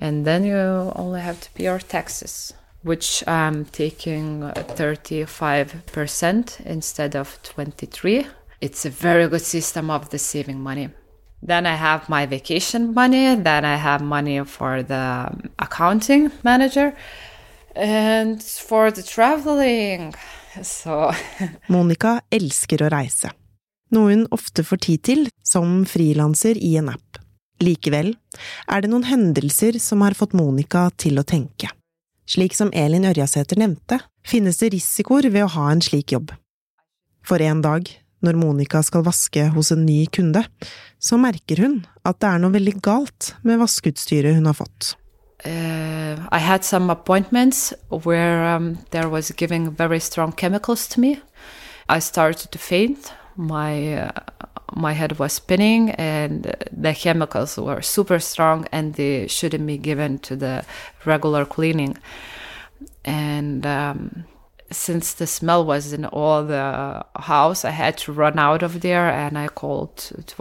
and 0.00 0.24
then 0.26 0.44
you 0.44 0.92
only 0.94 1.20
have 1.20 1.40
to 1.40 1.48
pay 1.54 1.64
your 1.64 1.78
taxes, 1.78 2.52
which 2.84 3.22
I'm 3.26 3.64
taking 3.72 4.42
35% 4.76 6.60
instead 6.66 7.16
of 7.16 7.38
23. 7.42 8.26
It's 8.60 8.84
a 8.84 8.90
very 8.90 9.28
good 9.28 9.42
system 9.42 9.90
of 9.90 10.10
the 10.10 10.18
saving 10.18 10.60
money. 10.60 10.90
Then 11.42 11.66
I 11.66 11.76
have 11.76 12.08
my 12.08 12.26
vacation 12.26 12.92
money. 12.94 13.34
Then 13.36 13.64
I 13.64 13.76
have 13.76 14.02
money 14.02 14.44
for 14.44 14.82
the 14.82 15.30
accounting 15.58 16.30
manager 16.42 16.94
and 17.76 18.42
for 18.42 18.90
the 18.90 19.02
traveling. 19.02 20.14
So 20.62 21.12
Monica 21.68 22.18
elsker 22.30 22.82
å 22.82 22.90
reise, 22.90 23.30
noe 23.94 24.12
hun 24.12 24.26
ofte 24.34 24.64
får 24.66 24.82
tid 24.88 25.04
til 25.06 25.26
som 25.46 25.84
frilanser 25.86 26.58
i 26.58 26.74
en 26.80 26.90
app. 26.90 27.20
Likevel 27.62 28.12
er 28.70 28.82
det 28.82 28.90
noen 28.90 29.06
hendelser 29.06 29.78
som 29.82 30.02
har 30.06 30.16
fått 30.18 30.36
Monica 30.38 30.88
til 30.96 31.18
å 31.18 31.26
tenke. 31.26 31.70
Slik 32.28 32.54
som 32.54 32.70
Elin 32.76 33.06
Ørjasæter 33.08 33.58
nevnte, 33.58 34.00
finnes 34.26 34.58
det 34.60 34.74
risikoer 34.74 35.30
ved 35.32 35.46
å 35.46 35.52
ha 35.54 35.70
en 35.72 35.82
slik 35.82 36.12
jobb. 36.12 36.34
For 37.24 37.40
en 37.42 37.62
dag 37.64 37.88
når 38.24 38.38
Monica 38.40 38.82
skal 38.82 39.04
vaske 39.06 39.48
hos 39.54 39.72
en 39.74 39.84
ny 39.86 40.04
kunde, 40.12 40.44
så 40.98 41.18
merker 41.20 41.62
hun 41.62 41.82
at 42.06 42.18
det 42.22 42.30
er 42.30 42.42
noe 42.42 42.54
veldig 42.54 42.78
galt 42.82 43.34
med 43.46 43.60
vaskeutstyret 43.62 44.38
hun 44.38 44.48
har 44.50 44.58
fått. 44.58 44.94
Uh, 45.46 46.18
I 46.32 46.38
had 46.38 46.64
some 46.64 46.90
appointments 46.90 47.72
where 47.90 48.56
um, 48.56 48.78
there 48.90 49.08
was 49.08 49.30
giving 49.30 49.70
very 49.70 50.00
strong 50.00 50.32
chemicals 50.32 50.88
to 50.88 51.00
me. 51.00 51.20
I 51.88 52.00
started 52.00 52.50
to 52.50 52.58
faint. 52.58 53.12
My 53.36 53.94
uh, 53.94 54.10
my 54.74 54.92
head 54.92 55.18
was 55.18 55.32
spinning, 55.32 55.90
and 55.92 56.56
the 56.72 56.92
chemicals 56.92 57.56
were 57.56 57.82
super 57.82 58.18
strong, 58.18 58.66
and 58.72 58.94
they 58.94 59.26
shouldn't 59.28 59.66
be. 59.66 59.78
And 63.04 63.66
um, 63.66 64.24
since 64.70 65.14
the 65.14 65.26
smell 65.26 65.64
was 65.64 65.92
in 65.92 66.04
all 66.04 66.44
the 66.44 67.04
house, 67.14 67.64
I 67.64 67.70
had 67.70 67.96
to 67.98 68.12
run 68.12 68.38
out 68.38 68.62
of 68.62 68.80
there 68.80 69.08
and 69.08 69.38
I 69.38 69.48
called 69.48 69.96
to 69.96 70.34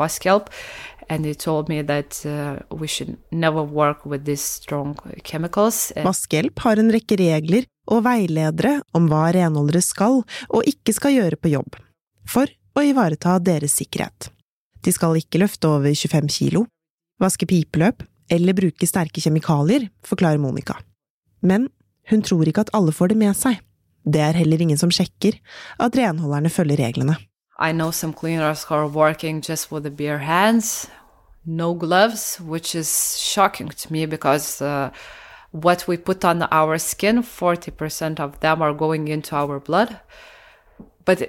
and 1.10 1.24
they 1.24 1.34
told 1.34 1.69
me 1.69 1.81
that 1.81 2.25
uh, 2.25 2.60
we 2.75 2.88
should 2.88 3.17
never 3.31 3.63
work 3.63 4.05
with 4.05 4.25
these 4.25 4.41
strong 4.41 4.98
chemicals. 5.24 5.91
Vaskehjelp 5.96 6.60
har 6.60 6.79
en 6.81 6.91
rekke 6.91 7.17
regler 7.19 7.67
og 7.88 8.03
veiledere 8.03 8.81
om 8.98 9.07
hva 9.07 9.29
renholdere 9.36 9.81
skal 9.81 10.24
og 10.50 10.67
ikke 10.67 10.96
skal 10.96 11.15
gjøre 11.15 11.39
på 11.39 11.53
jobb, 11.53 11.79
for 12.27 12.51
å 12.77 12.84
ivareta 12.84 13.38
deres 13.39 13.77
sikkerhet. 13.79 14.29
De 14.84 14.93
skal 14.93 15.17
ikke 15.19 15.39
løfte 15.41 15.69
over 15.72 15.96
25 15.96 16.27
kilo, 16.31 16.65
vaske 17.24 17.48
pipeløp 17.50 18.03
eller 18.31 18.57
bruke 18.57 18.88
sterke 18.88 19.24
kjemikalier, 19.24 19.88
forklarer 20.03 20.41
Monica. 20.43 20.75
Men 21.39 21.69
hun 22.12 22.24
tror 22.24 22.48
ikke 22.48 22.67
at 22.67 22.74
alle 22.75 22.91
får 22.96 23.13
det 23.13 23.22
med 23.24 23.36
seg. 23.38 23.62
Det 24.14 24.22
er 24.22 24.38
heller 24.40 24.62
ingen 24.62 24.78
som 24.80 24.92
sjekker 24.92 25.36
at 25.80 25.98
renholderne 25.98 26.50
følger 26.50 26.80
reglene. 26.86 27.18
I 27.60 27.72
know 27.72 27.92
some 27.92 28.14
cleaners 28.14 28.64
who 28.64 28.76
are 28.76 28.88
working 28.88 29.42
just 29.42 29.72
with 29.72 29.84
the 29.84 29.92
bare 29.92 30.20
hands, 30.20 30.88
no 31.46 31.74
gloves, 31.74 32.40
which 32.40 32.76
is 32.76 33.18
shocking 33.18 33.70
to 33.70 33.92
me 33.92 34.06
because 34.06 34.62
uh, 34.62 34.90
what 35.52 35.88
we 35.88 35.98
put 35.98 36.24
on 36.24 36.44
our 36.52 36.78
skin, 36.78 37.24
40% 37.24 38.20
of 38.20 38.40
them 38.40 38.62
are 38.62 38.74
going 38.74 39.08
into 39.08 39.36
our 39.36 39.60
blood. 39.60 40.00
But 41.06 41.24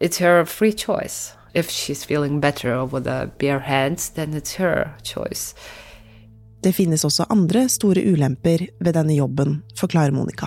it's 0.00 0.18
her 0.18 0.44
free 0.44 0.72
choice. 0.72 1.32
If 1.54 1.70
she's 1.70 2.04
feeling 2.04 2.40
better 2.40 2.84
with 2.84 3.04
the 3.04 3.30
bare 3.38 3.60
hands, 3.60 4.10
then 4.10 4.34
it's 4.34 4.56
her 4.56 4.94
choice. 5.02 5.54
Det 6.62 6.72
finnes 6.72 7.04
også 7.04 7.24
andre 7.30 7.68
store 7.68 8.02
ulemper 8.12 8.66
ved 8.80 8.92
denne 8.92 9.14
jobben, 9.14 9.62
forklarer 9.78 10.10
Monica. 10.10 10.46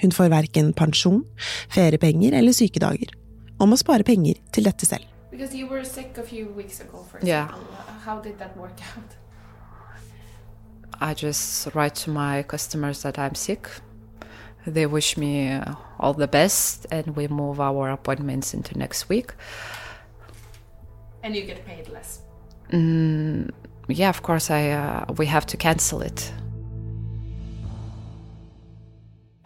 Hun 0.00 0.12
får 0.12 0.30
verken 0.32 0.72
pensjon, 0.72 1.24
feriepenger 1.68 2.32
eller 2.38 2.52
sykedager, 2.56 3.12
og 3.60 3.68
må 3.68 3.76
spare 3.76 4.06
penger 4.06 4.40
til 4.52 4.64
dette 4.64 4.86
selv. 4.86 5.04
Yeah. 7.22 7.48
I 11.02 11.14
just 11.14 11.74
write 11.74 11.94
to 11.94 12.10
my 12.10 12.42
customers 12.42 13.02
that 13.02 13.18
I'm 13.18 13.34
sick. 13.34 13.68
They 14.66 14.86
wish 14.86 15.16
me 15.16 15.60
all 15.98 16.12
the 16.12 16.26
best, 16.26 16.86
and 16.90 17.16
we 17.16 17.26
move 17.28 17.60
our 17.60 17.90
appointments 17.90 18.52
into 18.54 18.76
next 18.76 19.08
week. 19.08 19.32
And 21.22 21.34
you 21.34 21.46
get 21.46 21.64
paid 21.66 21.88
less. 21.88 22.20
Mm, 22.70 23.50
yeah, 23.88 24.10
of 24.10 24.22
course. 24.22 24.50
I 24.50 24.70
uh, 24.70 25.12
we 25.16 25.26
have 25.26 25.46
to 25.46 25.56
cancel 25.56 26.02
it. 26.02 26.32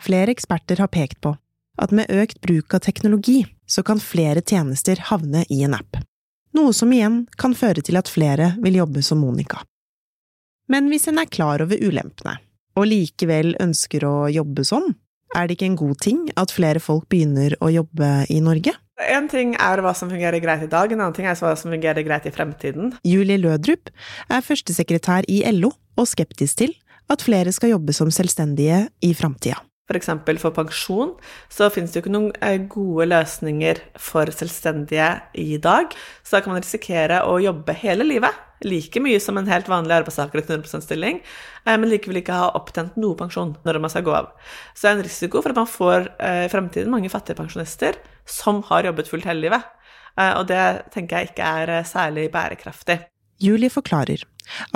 Flere 0.04 0.34
eksperter 0.34 0.82
har 0.82 0.90
pekt 0.92 1.23
på 1.25 1.32
at 1.80 1.92
med 1.96 2.11
økt 2.12 2.42
bruk 2.44 2.75
av 2.76 2.82
teknologi 2.84 3.40
så 3.66 3.82
kan 3.82 4.02
flere 4.02 4.42
tjenester 4.44 5.00
havne 5.08 5.46
i 5.49 5.62
en 5.64 5.75
app, 5.78 5.96
noe 6.54 6.75
som 6.76 6.92
igjen 6.92 7.23
kan 7.40 7.56
føre 7.56 7.82
til 7.82 7.96
at 7.99 8.11
flere 8.12 8.52
vil 8.62 8.76
jobbe 8.82 9.02
som 9.02 9.23
Monica. 9.25 9.62
Men 10.68 10.90
hvis 10.92 11.08
en 11.08 11.20
er 11.20 11.30
klar 11.32 11.64
over 11.64 11.80
ulempene, 11.80 12.37
og 12.76 12.88
likevel 12.90 13.54
ønsker 13.62 14.04
å 14.04 14.14
jobbe 14.32 14.64
sånn, 14.68 14.92
er 15.34 15.49
det 15.49 15.56
ikke 15.56 15.70
en 15.73 15.80
god 15.80 15.99
ting 16.04 16.23
at 16.38 16.52
flere 16.54 16.82
folk 16.82 17.08
begynner 17.11 17.56
å 17.64 17.73
jobbe 17.73 18.11
i 18.30 18.38
Norge? 18.44 18.76
En 19.11 19.26
ting 19.28 19.56
er 19.58 19.82
hva 19.82 19.90
som 19.96 20.12
fungerer 20.12 20.38
greit 20.42 20.62
i 20.62 20.70
dag, 20.70 20.92
en 20.92 21.00
annen 21.00 21.16
ting 21.16 21.26
er 21.26 21.38
hva 21.40 21.56
som 21.58 21.73
fungerer 21.73 22.06
greit 22.06 22.28
i 22.28 22.32
fremtiden. 22.34 22.92
Julie 23.02 23.40
Lødrup 23.40 23.90
er 24.30 24.44
førstesekretær 24.46 25.26
i 25.32 25.42
LO 25.56 25.73
og 25.99 26.06
skeptisk 26.08 26.62
til 26.62 26.76
at 27.11 27.25
flere 27.25 27.52
skal 27.52 27.75
jobbe 27.75 27.96
som 27.96 28.12
selvstendige 28.14 28.84
i 29.04 29.11
framtida. 29.16 29.58
F.eks. 29.84 30.08
For, 30.08 30.38
for 30.40 30.54
pensjon 30.56 31.12
så 31.52 31.68
finnes 31.72 31.92
det 31.92 31.98
jo 31.98 32.04
ikke 32.04 32.14
noen 32.14 32.30
eh, 32.40 32.56
gode 32.72 33.04
løsninger 33.10 33.82
for 34.00 34.32
selvstendige 34.32 35.10
i 35.36 35.58
dag. 35.60 35.92
Så 36.24 36.36
da 36.36 36.42
kan 36.44 36.54
man 36.54 36.64
risikere 36.64 37.20
å 37.28 37.36
jobbe 37.42 37.76
hele 37.82 38.06
livet, 38.08 38.32
like 38.64 39.02
mye 39.04 39.20
som 39.20 39.36
en 39.36 39.50
helt 39.50 39.68
vanlig 39.68 39.98
arbeidstaker 39.98 40.40
i 40.40 40.46
100 40.46 40.84
stilling, 40.86 41.20
eh, 41.66 41.76
men 41.76 41.90
likevel 41.92 42.22
ikke 42.22 42.40
ha 42.40 42.50
opptjent 42.56 42.96
noe 42.96 43.18
pensjon 43.20 43.52
når 43.68 43.80
man 43.84 43.92
skal 43.92 44.06
gå 44.08 44.16
av. 44.16 44.32
Så 44.72 44.86
det 44.86 44.92
er 44.92 44.98
en 44.98 45.06
risiko 45.10 45.44
for 45.44 45.52
at 45.52 45.60
man 45.60 45.70
får 45.70 46.10
eh, 46.16 46.42
i 46.46 46.52
fremtiden 46.52 46.92
mange 46.94 47.12
fattige 47.12 47.36
pensjonister 47.42 48.00
som 48.24 48.64
har 48.70 48.88
jobbet 48.88 49.10
fullt 49.10 49.28
hele 49.28 49.48
livet. 49.48 49.72
Og 50.14 50.44
det 50.46 50.92
tenker 50.94 51.18
jeg 51.18 51.32
ikke 51.32 51.46
er 51.64 51.88
særlig 51.90 52.28
bærekraftig. 52.30 53.00
Julie 53.42 53.66
forklarer 53.66 54.22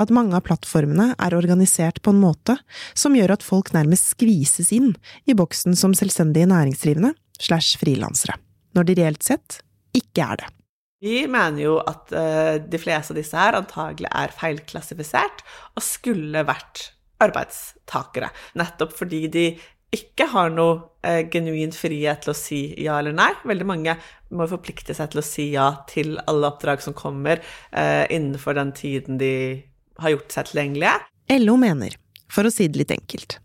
at 0.00 0.12
mange 0.14 0.36
av 0.36 0.44
plattformene 0.48 1.12
er 1.14 1.36
organisert 1.36 2.02
på 2.02 2.14
en 2.14 2.20
måte 2.22 2.58
som 2.98 3.16
gjør 3.16 3.36
at 3.36 3.46
folk 3.46 3.72
nærmest 3.76 4.14
skvises 4.14 4.72
inn 4.74 4.94
i 5.28 5.36
boksen 5.38 5.76
som 5.78 5.96
selvstendige 5.96 6.50
næringsdrivende 6.50 7.14
slash 7.38 7.78
frilansere, 7.80 8.38
når 8.76 8.88
de 8.88 8.98
reelt 9.00 9.26
sett 9.26 9.60
ikke 9.96 10.24
er 10.24 10.42
det. 10.42 10.52
Vi 10.98 11.22
mener 11.30 11.62
jo 11.62 11.76
at 11.78 12.10
uh, 12.10 12.54
de 12.58 12.78
fleste 12.82 13.14
av 13.14 13.20
disse 13.20 13.38
her 13.38 13.54
antagelig 13.58 14.10
er 14.10 14.34
feilklassifisert 14.34 15.44
og 15.76 15.84
skulle 15.86 16.42
vært 16.46 16.88
arbeidstakere, 17.22 18.30
nettopp 18.58 18.94
fordi 18.98 19.26
de 19.30 19.44
ikke 19.94 20.26
har 20.34 20.50
noe 20.52 20.80
eh, 21.06 21.24
genuin 21.32 21.72
frihet 21.72 22.24
til 22.24 22.32
å 22.32 22.36
si 22.36 22.60
ja 22.82 22.98
eller 23.00 23.14
nei. 23.16 23.30
Veldig 23.48 23.68
mange 23.68 23.94
må 24.36 24.48
forplikte 24.50 24.96
seg 24.96 25.12
til 25.12 25.22
å 25.22 25.24
si 25.26 25.46
ja 25.54 25.68
til 25.88 26.18
alle 26.28 26.50
oppdrag 26.50 26.82
som 26.84 26.96
kommer 26.96 27.40
eh, 27.40 28.04
innenfor 28.12 28.58
den 28.58 28.74
tiden 28.76 29.20
de 29.20 29.32
har 30.02 30.14
gjort 30.14 30.34
seg 30.34 30.50
tilgjengelige. 30.50 30.98
LO 31.40 31.56
mener, 31.60 31.96
for 32.32 32.48
å 32.48 32.52
si 32.52 32.68
det 32.68 32.82
litt 32.82 32.92
enkelt, 32.94 33.38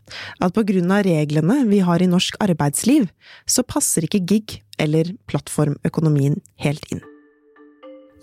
at 0.44 0.56
på 0.56 0.66
grunn 0.68 0.92
av 0.94 1.06
reglene 1.08 1.62
vi 1.70 1.80
har 1.84 2.04
i 2.04 2.10
norsk 2.12 2.38
arbeidsliv, 2.44 3.08
så 3.48 3.64
passer 3.64 4.08
ikke 4.08 4.24
gig 4.28 4.60
eller 4.82 5.16
plattformøkonomien 5.32 6.40
helt 6.64 6.86
inn. 6.92 7.04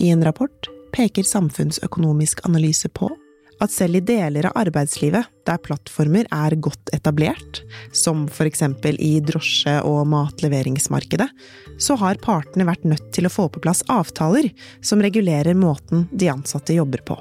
I 0.01 0.13
en 0.13 0.25
rapport 0.25 0.71
peker 0.97 1.27
Samfunnsøkonomisk 1.29 2.45
analyse 2.49 2.89
på 2.93 3.11
at 3.61 3.73
selv 3.73 3.99
i 3.99 4.05
deler 4.05 4.49
av 4.49 4.57
arbeidslivet 4.63 5.29
der 5.49 5.61
plattformer 5.63 6.29
er 6.33 6.57
godt 6.63 6.93
etablert, 6.97 7.63
som 7.93 8.27
for 8.29 8.49
eksempel 8.49 8.97
i 9.01 9.19
drosje- 9.25 9.81
og 9.87 10.07
matleveringsmarkedet, 10.13 11.29
så 11.79 11.97
har 12.01 12.21
partene 12.23 12.69
vært 12.69 12.87
nødt 12.89 13.11
til 13.17 13.29
å 13.29 13.33
få 13.33 13.49
på 13.53 13.63
plass 13.65 13.83
avtaler 13.93 14.51
som 14.81 15.03
regulerer 15.03 15.59
måten 15.59 16.07
de 16.13 16.31
ansatte 16.33 16.77
jobber 16.77 17.05
på. 17.05 17.19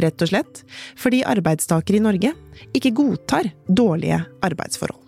Rett 0.00 0.22
og 0.22 0.30
slett 0.30 0.62
fordi 0.98 1.24
arbeidstakere 1.26 1.98
i 1.98 2.04
Norge 2.04 2.34
ikke 2.76 2.94
godtar 2.96 3.50
dårlige 3.66 4.22
arbeidsforhold. 4.46 5.06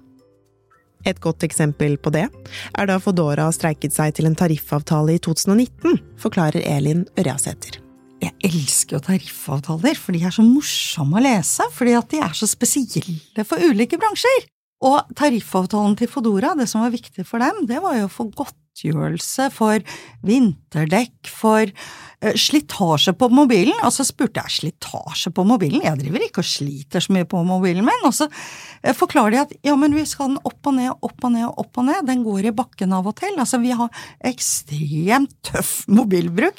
Et 1.07 1.19
godt 1.19 1.42
eksempel 1.42 1.97
på 1.99 2.12
det 2.14 2.28
er 2.28 2.87
da 2.90 3.00
Fodora 3.02 3.49
streiket 3.54 3.95
seg 3.95 4.14
til 4.14 4.28
en 4.28 4.38
tariffavtale 4.38 5.16
i 5.16 5.23
2019, 5.23 5.99
forklarer 6.23 6.62
Elin 6.62 7.09
Ørjasæter. 7.19 7.81
Jeg 8.23 8.37
elsker 8.47 8.99
jo 8.99 9.02
tariffavtaler, 9.02 9.99
for 9.99 10.14
de 10.14 10.23
er 10.23 10.35
så 10.35 10.45
morsomme 10.47 11.19
å 11.19 11.25
lese, 11.25 11.67
fordi 11.75 11.97
at 11.99 12.11
de 12.12 12.21
er 12.23 12.35
så 12.38 12.47
spesielle 12.47 13.47
for 13.49 13.62
ulike 13.62 13.99
bransjer. 13.99 14.45
Og 14.83 15.14
tariffavtalen 15.19 15.95
til 15.99 16.11
Fodora, 16.11 16.57
det 16.59 16.69
som 16.71 16.83
var 16.83 16.93
viktig 16.95 17.25
for 17.26 17.43
dem, 17.43 17.64
det 17.71 17.79
var 17.83 17.97
jo 17.99 18.09
å 18.09 18.11
få 18.11 18.26
godtgjørelse 18.35 19.47
for 19.55 19.83
vinterdekk, 20.26 21.31
for 21.31 21.71
uh, 21.71 22.33
slitasje 22.38 23.14
på 23.19 23.29
mobilen. 23.31 23.79
Og 23.87 23.95
så 23.95 24.07
spurte 24.07 24.43
jeg 24.43 24.57
slitasje 24.57 25.31
på 25.35 25.47
mobilen, 25.47 25.85
jeg 25.87 26.00
driver 26.02 26.26
ikke 26.26 26.43
og 26.43 26.50
sliter 26.50 27.02
så 27.02 27.14
mye 27.14 27.31
på 27.31 27.43
mobilen 27.47 27.87
min. 27.87 28.07
Og 28.07 28.14
så 28.19 28.26
uh, 28.31 28.93
forklarer 28.99 29.37
de 29.37 29.43
at 29.45 29.57
ja, 29.71 29.75
men 29.79 29.95
vi 29.99 30.07
skal 30.07 30.33
den 30.33 30.43
opp 30.43 30.71
og 30.71 30.79
ned, 30.79 30.95
opp 30.95 31.31
og 31.31 31.35
ned, 31.35 31.47
opp 31.50 31.83
og 31.83 31.91
ned, 31.91 32.07
den 32.11 32.26
går 32.26 32.50
i 32.50 32.55
bakken 32.62 32.95
av 32.99 33.11
og 33.11 33.19
til. 33.23 33.38
Altså, 33.38 33.62
vi 33.62 33.75
har 33.79 34.07
ekstremt 34.31 35.38
tøff 35.47 35.83
mobilbruk. 35.91 36.59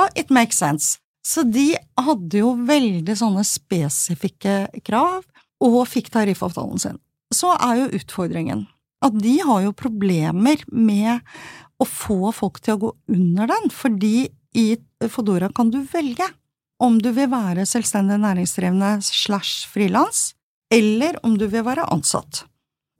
Og 0.00 0.08
it 0.16 0.32
makes 0.32 0.60
sense. 0.60 1.01
Så 1.22 1.44
de 1.46 1.72
hadde 2.02 2.42
jo 2.42 2.52
veldig 2.66 3.14
sånne 3.18 3.44
spesifikke 3.46 4.66
krav, 4.86 5.22
og 5.62 5.84
fikk 5.86 6.10
tariffavtalen 6.10 6.80
sin. 6.82 6.98
Så 7.32 7.52
er 7.54 7.84
jo 7.84 7.90
utfordringen 8.00 8.66
at 9.02 9.14
de 9.18 9.36
har 9.42 9.64
jo 9.64 9.74
problemer 9.74 10.62
med 10.70 11.22
å 11.82 11.86
få 11.88 12.30
folk 12.34 12.60
til 12.62 12.76
å 12.76 12.80
gå 12.84 12.90
under 13.14 13.50
den, 13.50 13.70
fordi 13.74 14.28
i 14.58 14.66
Fodora 15.10 15.48
kan 15.54 15.72
du 15.72 15.80
velge 15.90 16.28
om 16.82 16.98
du 17.02 17.10
vil 17.14 17.30
være 17.30 17.64
selvstendig 17.68 18.18
næringsdrivende 18.22 18.96
slash 19.06 19.68
frilans, 19.70 20.32
eller 20.72 21.18
om 21.26 21.36
du 21.38 21.46
vil 21.50 21.64
være 21.66 21.86
ansatt. 21.94 22.44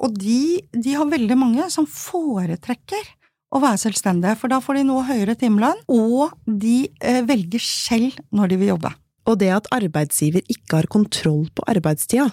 Og 0.02 0.14
de, 0.18 0.62
de 0.74 0.94
har 0.98 1.10
veldig 1.10 1.38
mange 1.38 1.68
som 1.70 1.86
foretrekker 1.86 3.10
å 3.52 3.60
være 3.60 3.80
selvstendige, 3.82 4.38
for 4.40 4.52
da 4.52 4.60
får 4.64 4.80
de 4.80 4.84
noe 4.88 5.04
høyere 5.06 5.36
timelønn, 5.38 5.80
og 5.92 6.32
de 6.46 6.86
eh, 7.04 7.20
velger 7.28 7.62
selv 7.62 8.16
når 8.32 8.52
de 8.52 8.60
vil 8.62 8.72
jobbe. 8.74 8.92
Og 9.28 9.38
det 9.38 9.50
at 9.54 9.68
arbeidsgiver 9.74 10.44
ikke 10.50 10.80
har 10.80 10.90
kontroll 10.90 11.44
på 11.54 11.66
arbeidstida, 11.70 12.30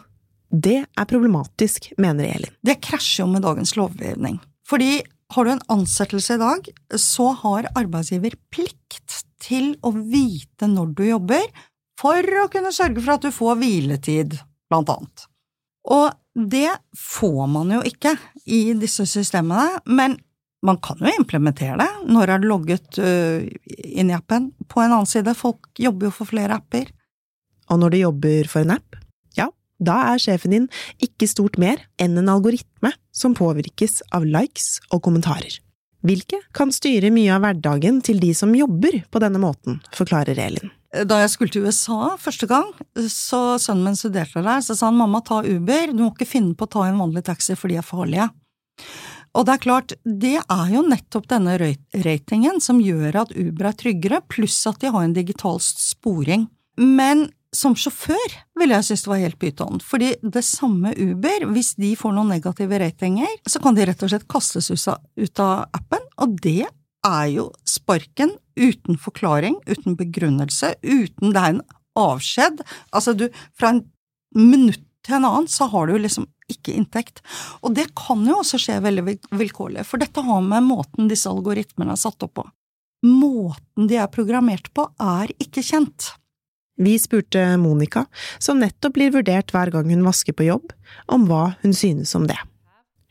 det 0.50 0.80
er 0.82 1.10
problematisk, 1.10 1.92
mener 2.02 2.32
Elin. 2.32 2.54
Det 2.66 2.80
krasjer 2.82 3.26
jo 3.26 3.32
med 3.36 3.44
dagens 3.46 3.76
lovgivning. 3.78 4.40
Fordi 4.66 5.02
har 5.36 5.46
du 5.46 5.52
en 5.54 5.66
ansettelse 5.70 6.38
i 6.40 6.42
dag, 6.42 6.70
så 6.98 7.32
har 7.44 7.70
arbeidsgiver 7.78 8.34
plikt 8.50 9.20
til 9.44 9.76
å 9.86 9.92
vite 9.94 10.70
når 10.70 10.96
du 10.98 11.04
jobber, 11.06 11.46
for 12.00 12.24
å 12.42 12.48
kunne 12.50 12.72
sørge 12.74 13.04
for 13.04 13.18
at 13.18 13.28
du 13.28 13.36
får 13.36 13.60
hviletid, 13.60 14.40
blant 14.72 14.90
annet. 14.94 15.28
Og 15.90 16.10
det 16.50 16.72
får 16.98 17.46
man 17.52 17.76
jo 17.76 17.84
ikke 17.86 18.16
i 18.48 18.72
disse 18.80 19.06
systemene, 19.10 19.82
men 19.86 20.18
man 20.66 20.80
kan 20.84 21.00
jo 21.00 21.12
implementere 21.20 21.78
det. 21.80 21.90
Når 22.12 22.34
er 22.34 22.42
det 22.42 22.50
logget 22.50 23.00
uh, 23.00 23.46
inn 23.68 24.12
i 24.12 24.18
appen? 24.18 24.52
På 24.68 24.84
en 24.84 24.92
annen 24.94 25.10
side, 25.10 25.36
folk 25.38 25.70
jobber 25.80 26.10
jo 26.10 26.16
for 26.16 26.32
flere 26.32 26.58
apper. 26.60 26.90
Og 27.70 27.80
når 27.80 27.94
du 27.94 28.02
jobber 28.02 28.50
for 28.50 28.66
en 28.66 28.76
app, 28.76 28.98
ja, 29.38 29.48
da 29.80 30.02
er 30.12 30.22
sjefen 30.22 30.56
din 30.56 30.68
ikke 31.06 31.30
stort 31.30 31.60
mer 31.62 31.84
enn 32.02 32.18
en 32.20 32.32
algoritme 32.34 32.92
som 33.16 33.38
påvirkes 33.38 34.02
av 34.16 34.28
likes 34.28 34.80
og 34.90 35.04
kommentarer. 35.06 35.60
Hvilke 36.06 36.40
kan 36.56 36.72
styre 36.72 37.12
mye 37.12 37.32
av 37.36 37.44
hverdagen 37.44 38.00
til 38.04 38.22
de 38.24 38.32
som 38.36 38.54
jobber 38.56 39.02
på 39.12 39.20
denne 39.20 39.40
måten, 39.42 39.82
forklarer 39.96 40.40
Elin. 40.40 40.72
Da 40.90 41.20
jeg 41.22 41.30
skulle 41.34 41.54
til 41.54 41.68
USA 41.68 42.16
første 42.18 42.48
gang, 42.50 42.72
så 43.12 43.60
sønnen 43.62 43.92
min 43.92 44.00
studerte 44.00 44.42
der, 44.42 44.64
så 44.66 44.74
sa 44.74 44.88
han 44.88 44.98
mamma 44.98 45.20
ta 45.22 45.44
Uber, 45.46 45.92
du 45.92 46.02
må 46.02 46.14
ikke 46.14 46.30
finne 46.32 46.56
på 46.58 46.66
å 46.66 46.72
ta 46.72 46.88
en 46.88 46.98
vanlig 47.04 47.28
taxi 47.28 47.58
for 47.60 47.70
de 47.70 47.78
er 47.78 47.86
farlige. 47.86 48.30
Og 49.38 49.46
det 49.46 49.56
er 49.56 49.64
klart, 49.64 49.94
det 50.04 50.38
er 50.42 50.70
jo 50.74 50.84
nettopp 50.86 51.28
denne 51.30 51.56
ratingen 51.60 52.62
som 52.64 52.80
gjør 52.82 53.22
at 53.24 53.36
Uber 53.38 53.70
er 53.70 53.78
tryggere, 53.78 54.24
pluss 54.32 54.58
at 54.70 54.80
de 54.82 54.92
har 54.94 55.06
en 55.06 55.16
digital 55.16 55.60
sporing. 55.62 56.48
Men 56.80 57.28
som 57.56 57.74
sjåfør 57.78 58.36
ville 58.60 58.78
jeg 58.78 58.90
synes 58.90 59.04
det 59.06 59.12
var 59.12 59.22
helt 59.24 59.40
pyton, 59.42 59.80
fordi 59.82 60.12
det 60.22 60.44
samme 60.46 60.94
Uber, 60.98 61.48
hvis 61.54 61.74
de 61.82 61.96
får 61.98 62.14
noen 62.14 62.30
negative 62.36 62.82
ratinger, 62.82 63.32
så 63.50 63.62
kan 63.64 63.78
de 63.78 63.88
rett 63.90 64.04
og 64.06 64.12
slett 64.12 64.28
kastes 64.30 64.70
ut 64.70 65.42
av 65.42 65.66
appen, 65.78 66.06
og 66.22 66.38
det 66.44 66.68
er 67.08 67.26
jo 67.32 67.50
sparken 67.68 68.36
uten 68.60 69.00
forklaring, 69.02 69.58
uten 69.70 69.98
begrunnelse, 69.98 70.76
uten 70.84 71.34
det 71.34 71.42
er 71.42 71.56
en 71.56 71.64
avskjed. 72.00 72.62
Altså, 72.94 73.16
du, 73.18 73.30
fra 73.58 73.74
en 73.74 73.86
minutt 74.36 74.84
til 75.06 75.18
en 75.18 75.30
annen 75.30 75.50
så 75.50 75.70
har 75.72 75.90
du 75.90 75.98
liksom 75.98 76.28
ikke 76.52 76.76
inntekt. 76.76 77.22
Og 77.64 77.76
det 77.78 77.90
kan 77.98 78.24
jo 78.28 78.40
også 78.42 78.60
skje 78.62 78.80
veldig 78.84 79.18
vilkårlig, 79.40 79.86
for 79.88 80.02
dette 80.02 80.24
har 80.26 80.46
med 80.46 80.68
måten 80.68 81.10
disse 81.12 81.30
algoritmene 81.30 81.96
er 81.96 82.02
satt 82.02 82.26
opp 82.26 82.38
på. 82.42 82.48
Måten 83.08 83.88
de 83.88 84.00
er 84.00 84.12
programmert 84.12 84.72
på, 84.76 84.88
er 85.00 85.32
ikke 85.40 85.64
kjent. 85.64 86.12
Vi 86.80 86.96
spurte 87.00 87.42
Monica, 87.60 88.06
som 88.40 88.60
nettopp 88.60 88.96
blir 88.96 89.12
vurdert 89.12 89.52
hver 89.52 89.72
gang 89.74 89.90
hun 89.92 90.06
vasker 90.08 90.36
på 90.36 90.48
jobb, 90.48 90.72
om 91.12 91.28
hva 91.28 91.56
hun 91.64 91.76
synes 91.76 92.16
om 92.16 92.28
det. 92.28 92.40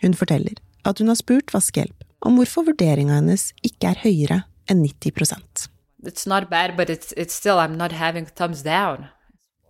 Hun 0.01 0.14
forteller 0.16 0.61
at 0.88 1.01
hun 1.01 1.11
har 1.12 1.18
spurt 1.20 1.53
vaskehjelp 1.53 2.07
om 2.24 2.38
hvorfor 2.38 2.66
vurderinga 2.70 3.18
hennes 3.20 3.51
ikke 3.66 3.92
er 3.92 4.01
høyere 4.05 4.38
enn 4.68 4.85
90% 4.85 5.68
It's 6.07 6.27
not 6.27 6.48
bad, 6.48 6.77
but 6.77 6.88
it's, 6.88 7.12
it's 7.16 7.35
still 7.35 7.59
I'm 7.59 7.77
not 7.77 7.92
having 7.92 8.27
thumbs 8.27 8.62
down. 8.62 9.09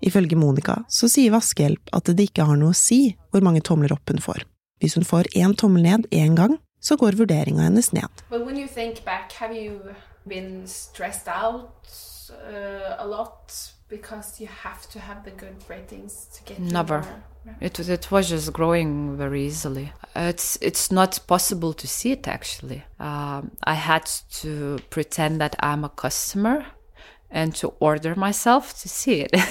Ifølge 0.05 0.39
Monica 0.39 0.83
så 0.89 1.09
sier 1.11 1.35
vaskehjelp 1.35 1.91
at 1.97 2.11
det 2.13 2.31
ikke 2.31 2.47
har 2.47 2.59
noe 2.61 2.75
å 2.75 2.79
si 2.79 3.17
hvor 3.33 3.45
mange 3.45 3.65
tomler 3.67 3.93
opp 3.95 4.11
hun 4.11 4.23
får. 4.23 4.45
Hvis 4.79 4.95
hun 4.95 5.07
får 5.07 5.33
én 5.35 5.57
tommel 5.59 5.83
ned 5.83 6.07
én 6.15 6.37
gang, 6.39 6.59
så 6.81 6.97
går 6.97 7.19
vurderinga 7.19 7.65
hennes 7.67 7.93
ned. 7.93 8.23
But 8.31 8.47
when 8.47 8.57
you 8.57 8.69
think 8.69 9.05
back, 9.05 9.33
have 9.41 9.55
you 9.55 9.95
been 10.29 10.67
stressed 10.67 11.29
out 11.29 11.91
uh, 12.31 12.97
a 12.99 13.07
lot 13.07 13.73
because 13.89 14.41
you 14.41 14.47
have 14.47 14.89
to 14.91 15.01
have 15.01 15.25
the 15.25 15.31
good 15.31 15.57
ratings 15.69 16.27
to 16.35 16.45
get 16.45 16.59
Never. 16.59 17.05
It 17.61 17.79
it 17.81 18.11
was 18.11 18.29
just 18.29 18.53
growing 18.53 19.17
very 19.17 19.47
easily. 19.47 19.93
It's 20.15 20.59
it's 20.61 20.93
not 20.93 21.19
possible 21.27 21.73
to 21.73 21.87
see 21.87 22.13
it 22.13 22.29
actually. 22.29 22.83
Um, 23.01 23.53
I 23.65 23.75
had 23.75 24.05
to 24.43 24.79
pretend 24.91 25.41
that 25.41 25.57
I'm 25.61 25.85
a 25.85 25.89
customer 25.89 26.67
and 27.31 27.55
to 27.55 27.75
order 27.81 28.15
myself 28.17 28.73
to 28.83 28.89
see 28.89 29.27
it. 29.27 29.33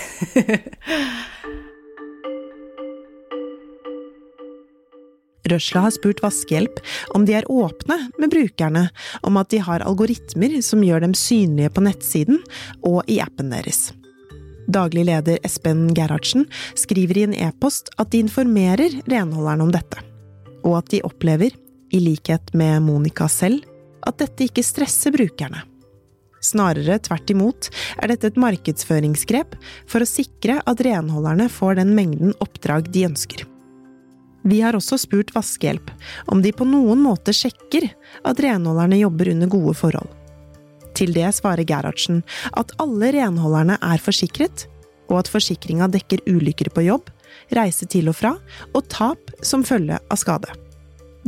Røsla 5.48 5.86
har 5.86 5.94
spurt 5.96 6.20
Vaskehjelp 6.24 6.82
om 7.16 7.26
de 7.28 7.38
er 7.38 7.52
åpne 7.52 8.00
med 8.20 8.32
brukerne 8.34 8.88
om 9.24 9.38
at 9.40 9.52
de 9.54 9.62
har 9.63 9.86
algoritmer 9.86 10.58
som 10.66 10.84
gjør 10.84 11.06
dem 11.06 11.13
synlige 11.16 11.72
på 11.72 11.84
nettsiden 11.86 12.42
og 12.84 13.04
i 13.08 13.22
appen 13.24 13.54
deres. 13.54 13.92
Daglig 14.68 15.06
leder 15.08 15.40
Espen 15.48 15.88
Gerhardsen 15.96 16.44
skriver 16.76 17.22
i 17.22 17.24
en 17.30 17.38
e-post 17.48 17.94
at 17.96 18.12
de 18.12 18.20
informerer 18.26 19.00
renholderne 19.08 19.63
om 19.63 19.72
dette, 19.72 20.04
og 20.68 20.82
at 20.82 20.92
de 20.92 21.06
opplever, 21.08 21.56
i 21.88 22.02
likhet 22.04 22.52
med 22.52 22.82
Monica 22.84 23.30
selv, 23.32 23.62
at 24.04 24.18
dette 24.20 24.50
ikke 24.50 24.66
stresser 24.66 25.13
brukerne. 25.16 25.62
Snarere 26.43 27.00
tvert 27.04 27.34
imot 27.34 27.69
er 27.97 28.12
dette 28.12 28.30
et 28.32 28.39
markedsføringsgrep 28.39 29.58
for 29.89 30.04
å 30.04 30.10
sikre 30.10 30.60
at 30.69 30.82
renholderne 30.86 31.50
får 31.52 31.80
den 31.82 31.95
mengden 31.97 32.36
oppdrag 32.43 32.91
de 32.93 33.08
ønsker. 33.10 33.45
Vi 34.47 34.62
har 34.63 34.78
også 34.78 35.00
spurt 35.02 35.34
Vaskehjelp 35.36 35.89
om 36.32 36.41
de 36.43 36.54
på 36.56 36.67
noen 36.67 37.02
måte 37.04 37.34
sjekker 37.36 37.89
at 38.23 38.39
renholderne 38.43 39.02
jobber 39.02 39.34
under 39.34 39.52
gode 39.52 39.73
forhold. 39.76 40.08
Til 40.97 41.12
det 41.13 41.28
svarer 41.36 41.67
Gerhardsen 41.67 42.23
at 42.58 42.71
alle 42.82 43.12
renholderne 43.13 43.76
er 43.84 44.02
forsikret, 44.02 44.65
og 45.12 45.21
at 45.21 45.32
forsikringa 45.32 45.89
dekker 45.91 46.23
ulykker 46.28 46.71
på 46.73 46.86
jobb, 46.88 47.12
reise 47.56 47.88
til 47.89 48.10
og 48.12 48.17
fra 48.17 48.34
og 48.73 48.88
tap 48.91 49.36
som 49.45 49.65
følge 49.67 50.00
av 50.00 50.19
skade. 50.19 50.50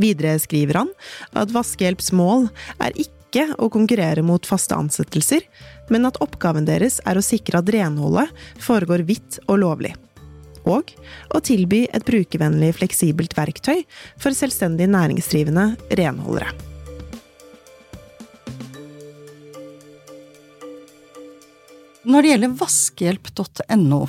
Videre 0.00 0.38
skriver 0.40 0.80
han 0.80 0.92
at 1.36 1.52
Vaskehjelps 1.54 2.12
mål 2.16 2.48
er 2.80 2.96
ikke 2.96 3.19
å 3.58 3.70
konkurrere 3.70 4.24
mot 4.26 4.46
faste 4.46 4.74
ansettelser, 4.74 5.46
men 5.90 6.06
at 6.08 6.18
oppgaven 6.24 6.66
deres 6.66 6.98
er 7.06 7.18
å 7.18 7.24
sikre 7.24 7.62
at 7.62 7.70
renholdet 7.70 8.30
foregår 8.58 9.06
hvitt 9.06 9.38
og 9.46 9.60
lovlig 9.62 9.94
og 10.68 10.90
å 11.34 11.40
tilby 11.40 11.86
et 11.88 12.04
brukervennlig, 12.06 12.74
fleksibelt 12.76 13.36
verktøy 13.38 13.84
for 14.20 14.36
selvstendig 14.36 14.90
næringsdrivende 14.92 15.72
renholdere. 15.98 16.52
Når 22.10 22.22
det 22.22 22.30
gjelder 22.32 22.54
vaskehjelp.no, 22.58 24.04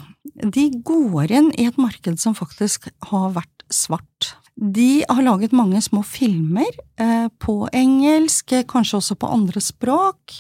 de 0.55 0.69
går 0.87 1.33
inn 1.35 1.49
i 1.59 1.67
et 1.67 1.79
marked 1.81 2.21
som 2.21 2.35
faktisk 2.37 2.87
har 3.11 3.33
vært 3.35 3.65
svart. 3.71 4.31
De 4.55 5.03
har 5.07 5.23
laget 5.23 5.55
mange 5.55 5.79
små 5.81 6.03
filmer 6.05 6.69
eh, 6.99 7.27
på 7.39 7.63
engelsk, 7.73 8.53
kanskje 8.69 8.99
også 8.99 9.17
på 9.21 9.29
andre 9.31 9.63
språk, 9.63 10.35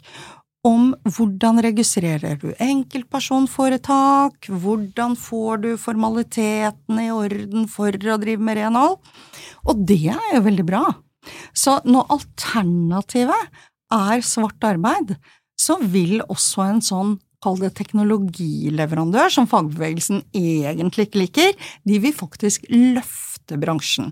om 0.67 0.91
hvordan 1.09 1.57
registrerer 1.65 2.37
du 2.41 2.51
enkeltpersonforetak, 2.61 4.51
hvordan 4.61 5.15
får 5.17 5.63
du 5.63 5.69
formalitetene 5.81 7.07
i 7.07 7.13
orden 7.13 7.65
for 7.71 7.89
å 7.89 8.19
drive 8.21 8.45
med 8.45 8.59
renhold, 8.59 8.99
og 9.65 9.87
det 9.89 10.03
er 10.13 10.35
jo 10.35 10.45
veldig 10.45 10.67
bra. 10.67 10.83
Så 11.57 11.79
når 11.85 12.13
alternativet 12.13 13.59
er 13.91 14.23
svart 14.25 14.69
arbeid, 14.69 15.15
så 15.59 15.77
vil 15.81 16.21
også 16.27 16.65
en 16.67 16.85
sånn 16.85 17.17
kall 17.41 17.57
det 17.57 17.71
teknologileverandør, 17.79 19.31
som 19.33 19.49
fagbevegelsen 19.49 20.21
egentlig 20.37 21.07
ikke 21.07 21.23
liker, 21.23 21.55
de 21.89 21.97
vil 22.03 22.13
faktisk 22.13 22.67
løfte 22.69 23.30
bransjen. 23.59 24.11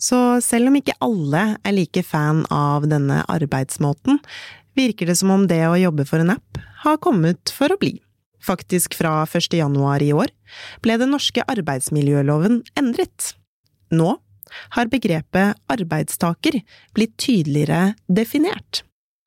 Så 0.00 0.40
selv 0.44 0.68
om 0.68 0.76
ikke 0.78 0.96
alle 1.04 1.44
er 1.64 1.76
like 1.76 2.02
fan 2.04 2.44
av 2.52 2.88
denne 2.90 3.22
arbeidsmåten, 3.30 4.18
virker 4.76 5.08
det 5.08 5.16
som 5.20 5.30
om 5.34 5.46
det 5.48 5.62
å 5.68 5.78
jobbe 5.78 6.06
for 6.08 6.22
en 6.22 6.34
app 6.34 6.60
har 6.84 7.00
kommet 7.02 7.52
for 7.54 7.72
å 7.72 7.78
bli. 7.80 7.96
Faktisk 8.44 8.96
fra 8.98 9.22
1. 9.24 9.54
januar 9.56 10.02
i 10.04 10.12
år 10.12 10.32
ble 10.84 10.98
den 11.00 11.14
norske 11.14 11.44
arbeidsmiljøloven 11.48 12.60
endret. 12.76 13.32
Nå 13.94 14.18
har 14.76 14.90
begrepet 14.92 15.56
arbeidstaker 15.72 16.60
blitt 16.94 17.16
tydeligere 17.18 17.94
definert, 18.06 18.82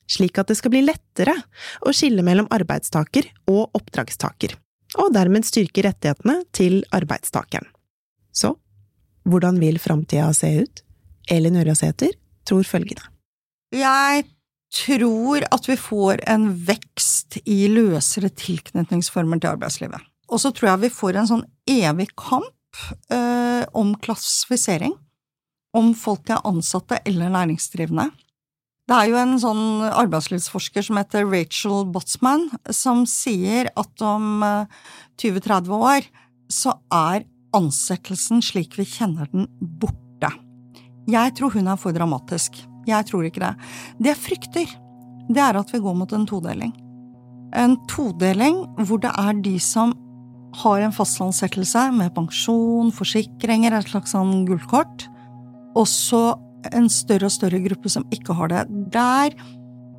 slik 0.08 0.38
at 0.38 0.52
det 0.52 0.58
skal 0.60 0.72
bli 0.72 0.84
lettere 0.86 1.34
å 1.82 1.92
skille 1.96 2.24
mellom 2.24 2.48
arbeidstaker 2.54 3.28
og 3.50 3.74
oppdragstaker, 3.76 4.54
og 5.02 5.12
dermed 5.16 5.48
styrke 5.48 5.84
rettighetene 5.84 6.40
til 6.56 6.80
arbeidstakeren. 6.94 7.66
Så 8.32 8.54
hvordan 9.30 9.60
vil 9.60 9.78
framtida 9.82 10.32
se 10.36 10.50
ut? 10.64 10.82
Elin 11.28 11.58
Ørjasæter 11.60 12.14
tror 12.48 12.66
følgende. 12.66 13.04
Jeg 13.74 14.24
tror 14.72 15.44
at 15.52 15.68
vi 15.68 15.76
får 15.80 16.22
en 16.28 16.50
vekst 16.68 17.40
i 17.48 17.66
løsere 17.72 18.30
tilknytningsformer 18.32 19.40
til 19.40 19.52
arbeidslivet. 19.54 20.00
Og 20.28 20.40
så 20.42 20.52
tror 20.52 20.72
jeg 20.72 20.84
vi 20.86 20.92
får 20.92 21.18
en 21.18 21.28
sånn 21.28 21.44
evig 21.68 22.10
kamp 22.18 22.80
eh, 23.12 23.64
om 23.76 23.94
klassifisering. 24.04 24.94
Om 25.76 25.92
folk 25.96 26.28
er 26.32 26.44
ansatte 26.48 27.00
eller 27.08 27.32
næringsdrivende. 27.32 28.08
Det 28.88 28.96
er 28.96 29.10
jo 29.10 29.18
en 29.20 29.34
sånn 29.40 29.64
arbeidslivsforsker 29.84 30.84
som 30.86 30.96
heter 30.96 31.26
Rachel 31.28 31.82
Botsman, 31.92 32.46
som 32.72 33.04
sier 33.08 33.68
at 33.76 34.04
om 34.04 34.40
20-30 35.20 35.68
eh, 35.68 35.74
år 35.76 36.08
så 36.48 36.72
er 36.88 37.26
ansettelsen 37.56 38.42
slik 38.44 38.76
vi 38.78 38.86
kjenner 38.88 39.28
den, 39.32 39.46
borte. 39.60 40.32
Jeg 41.08 41.34
tror 41.38 41.54
hun 41.54 41.70
er 41.70 41.80
for 41.80 41.96
dramatisk. 41.96 42.58
Jeg 42.88 43.08
tror 43.08 43.28
ikke 43.28 43.42
det. 43.44 43.54
Det 44.00 44.12
jeg 44.12 44.22
frykter, 44.24 44.74
det 45.28 45.42
er 45.44 45.58
at 45.60 45.72
vi 45.72 45.80
går 45.84 45.96
mot 45.96 46.12
en 46.12 46.26
todeling. 46.28 46.74
En 47.56 47.76
todeling 47.88 48.60
hvor 48.84 49.00
det 49.00 49.12
er 49.16 49.40
de 49.44 49.56
som 49.62 49.94
har 50.58 50.82
en 50.82 50.94
fastlandsettelse 50.94 51.88
med 51.96 52.14
pensjon, 52.16 52.92
forsikringer, 52.94 53.76
et 53.76 53.90
slags 53.92 54.14
sånn 54.16 54.44
gullkort, 54.48 55.06
og 55.76 55.86
så 55.88 56.22
en 56.74 56.88
større 56.90 57.28
og 57.28 57.34
større 57.34 57.60
gruppe 57.64 57.92
som 57.92 58.06
ikke 58.14 58.36
har 58.36 58.52
det. 58.52 58.62
Der 58.92 59.36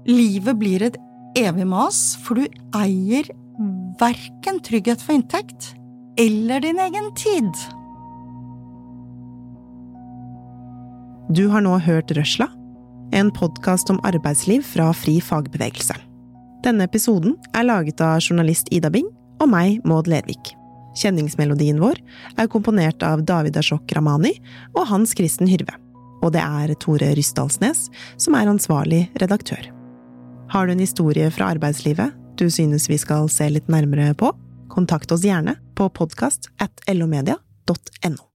livet 0.09 0.57
blir 0.59 0.83
et 0.89 0.97
evig 1.38 1.67
mas, 1.69 2.17
for 2.25 2.41
du 2.41 2.62
eier 2.77 3.29
verken 3.99 4.62
trygghet 4.65 5.01
for 5.03 5.17
inntekt 5.17 5.73
eller 6.19 6.60
din 6.60 6.79
egen 6.79 7.13
tid. 7.15 7.53
Du 11.29 11.47
har 11.47 11.62
nå 11.62 11.77
hørt 11.79 12.12
Røsla 12.12 12.49
en 13.15 13.32
podkast 13.32 13.89
om 13.89 14.01
arbeidsliv 14.03 14.65
fra 14.67 14.89
Fri 14.93 15.19
fagbevegelse. 15.23 15.95
Denne 16.65 16.89
episoden 16.89 17.38
er 17.55 17.69
laget 17.69 18.03
av 18.03 18.19
journalist 18.19 18.67
Ida 18.75 18.91
Bing 18.91 19.08
og 19.39 19.47
meg, 19.53 19.79
Maud 19.88 20.12
Lervik. 20.12 20.51
Kjenningsmelodien 20.99 21.79
vår 21.79 22.01
er 22.36 22.51
komponert 22.51 23.05
av 23.05 23.23
David 23.23 23.55
Ashok 23.62 23.95
Ramani 23.95 24.34
og 24.75 24.89
Hans 24.91 25.15
Kristen 25.15 25.47
Hyrve. 25.47 25.77
Og 26.19 26.36
det 26.36 26.43
er 26.43 26.75
Tore 26.84 27.13
Rysdalsnes 27.15 27.88
som 28.19 28.36
er 28.36 28.51
ansvarlig 28.51 29.05
redaktør. 29.23 29.71
Har 30.51 30.67
du 30.67 30.75
en 30.75 30.84
historie 30.84 31.32
fra 31.32 31.53
arbeidslivet 31.55 32.12
du 32.36 32.49
synes 32.51 32.91
vi 32.91 32.99
skal 32.99 33.32
se 33.32 33.47
litt 33.53 33.71
nærmere 33.71 34.12
på? 34.19 34.34
Kontakt 34.69 35.12
oss 35.12 35.23
gjerne 35.25 35.58
på 35.75 35.89
podkast 35.89 36.49
at 36.58 36.71
lomedia.no. 36.93 38.25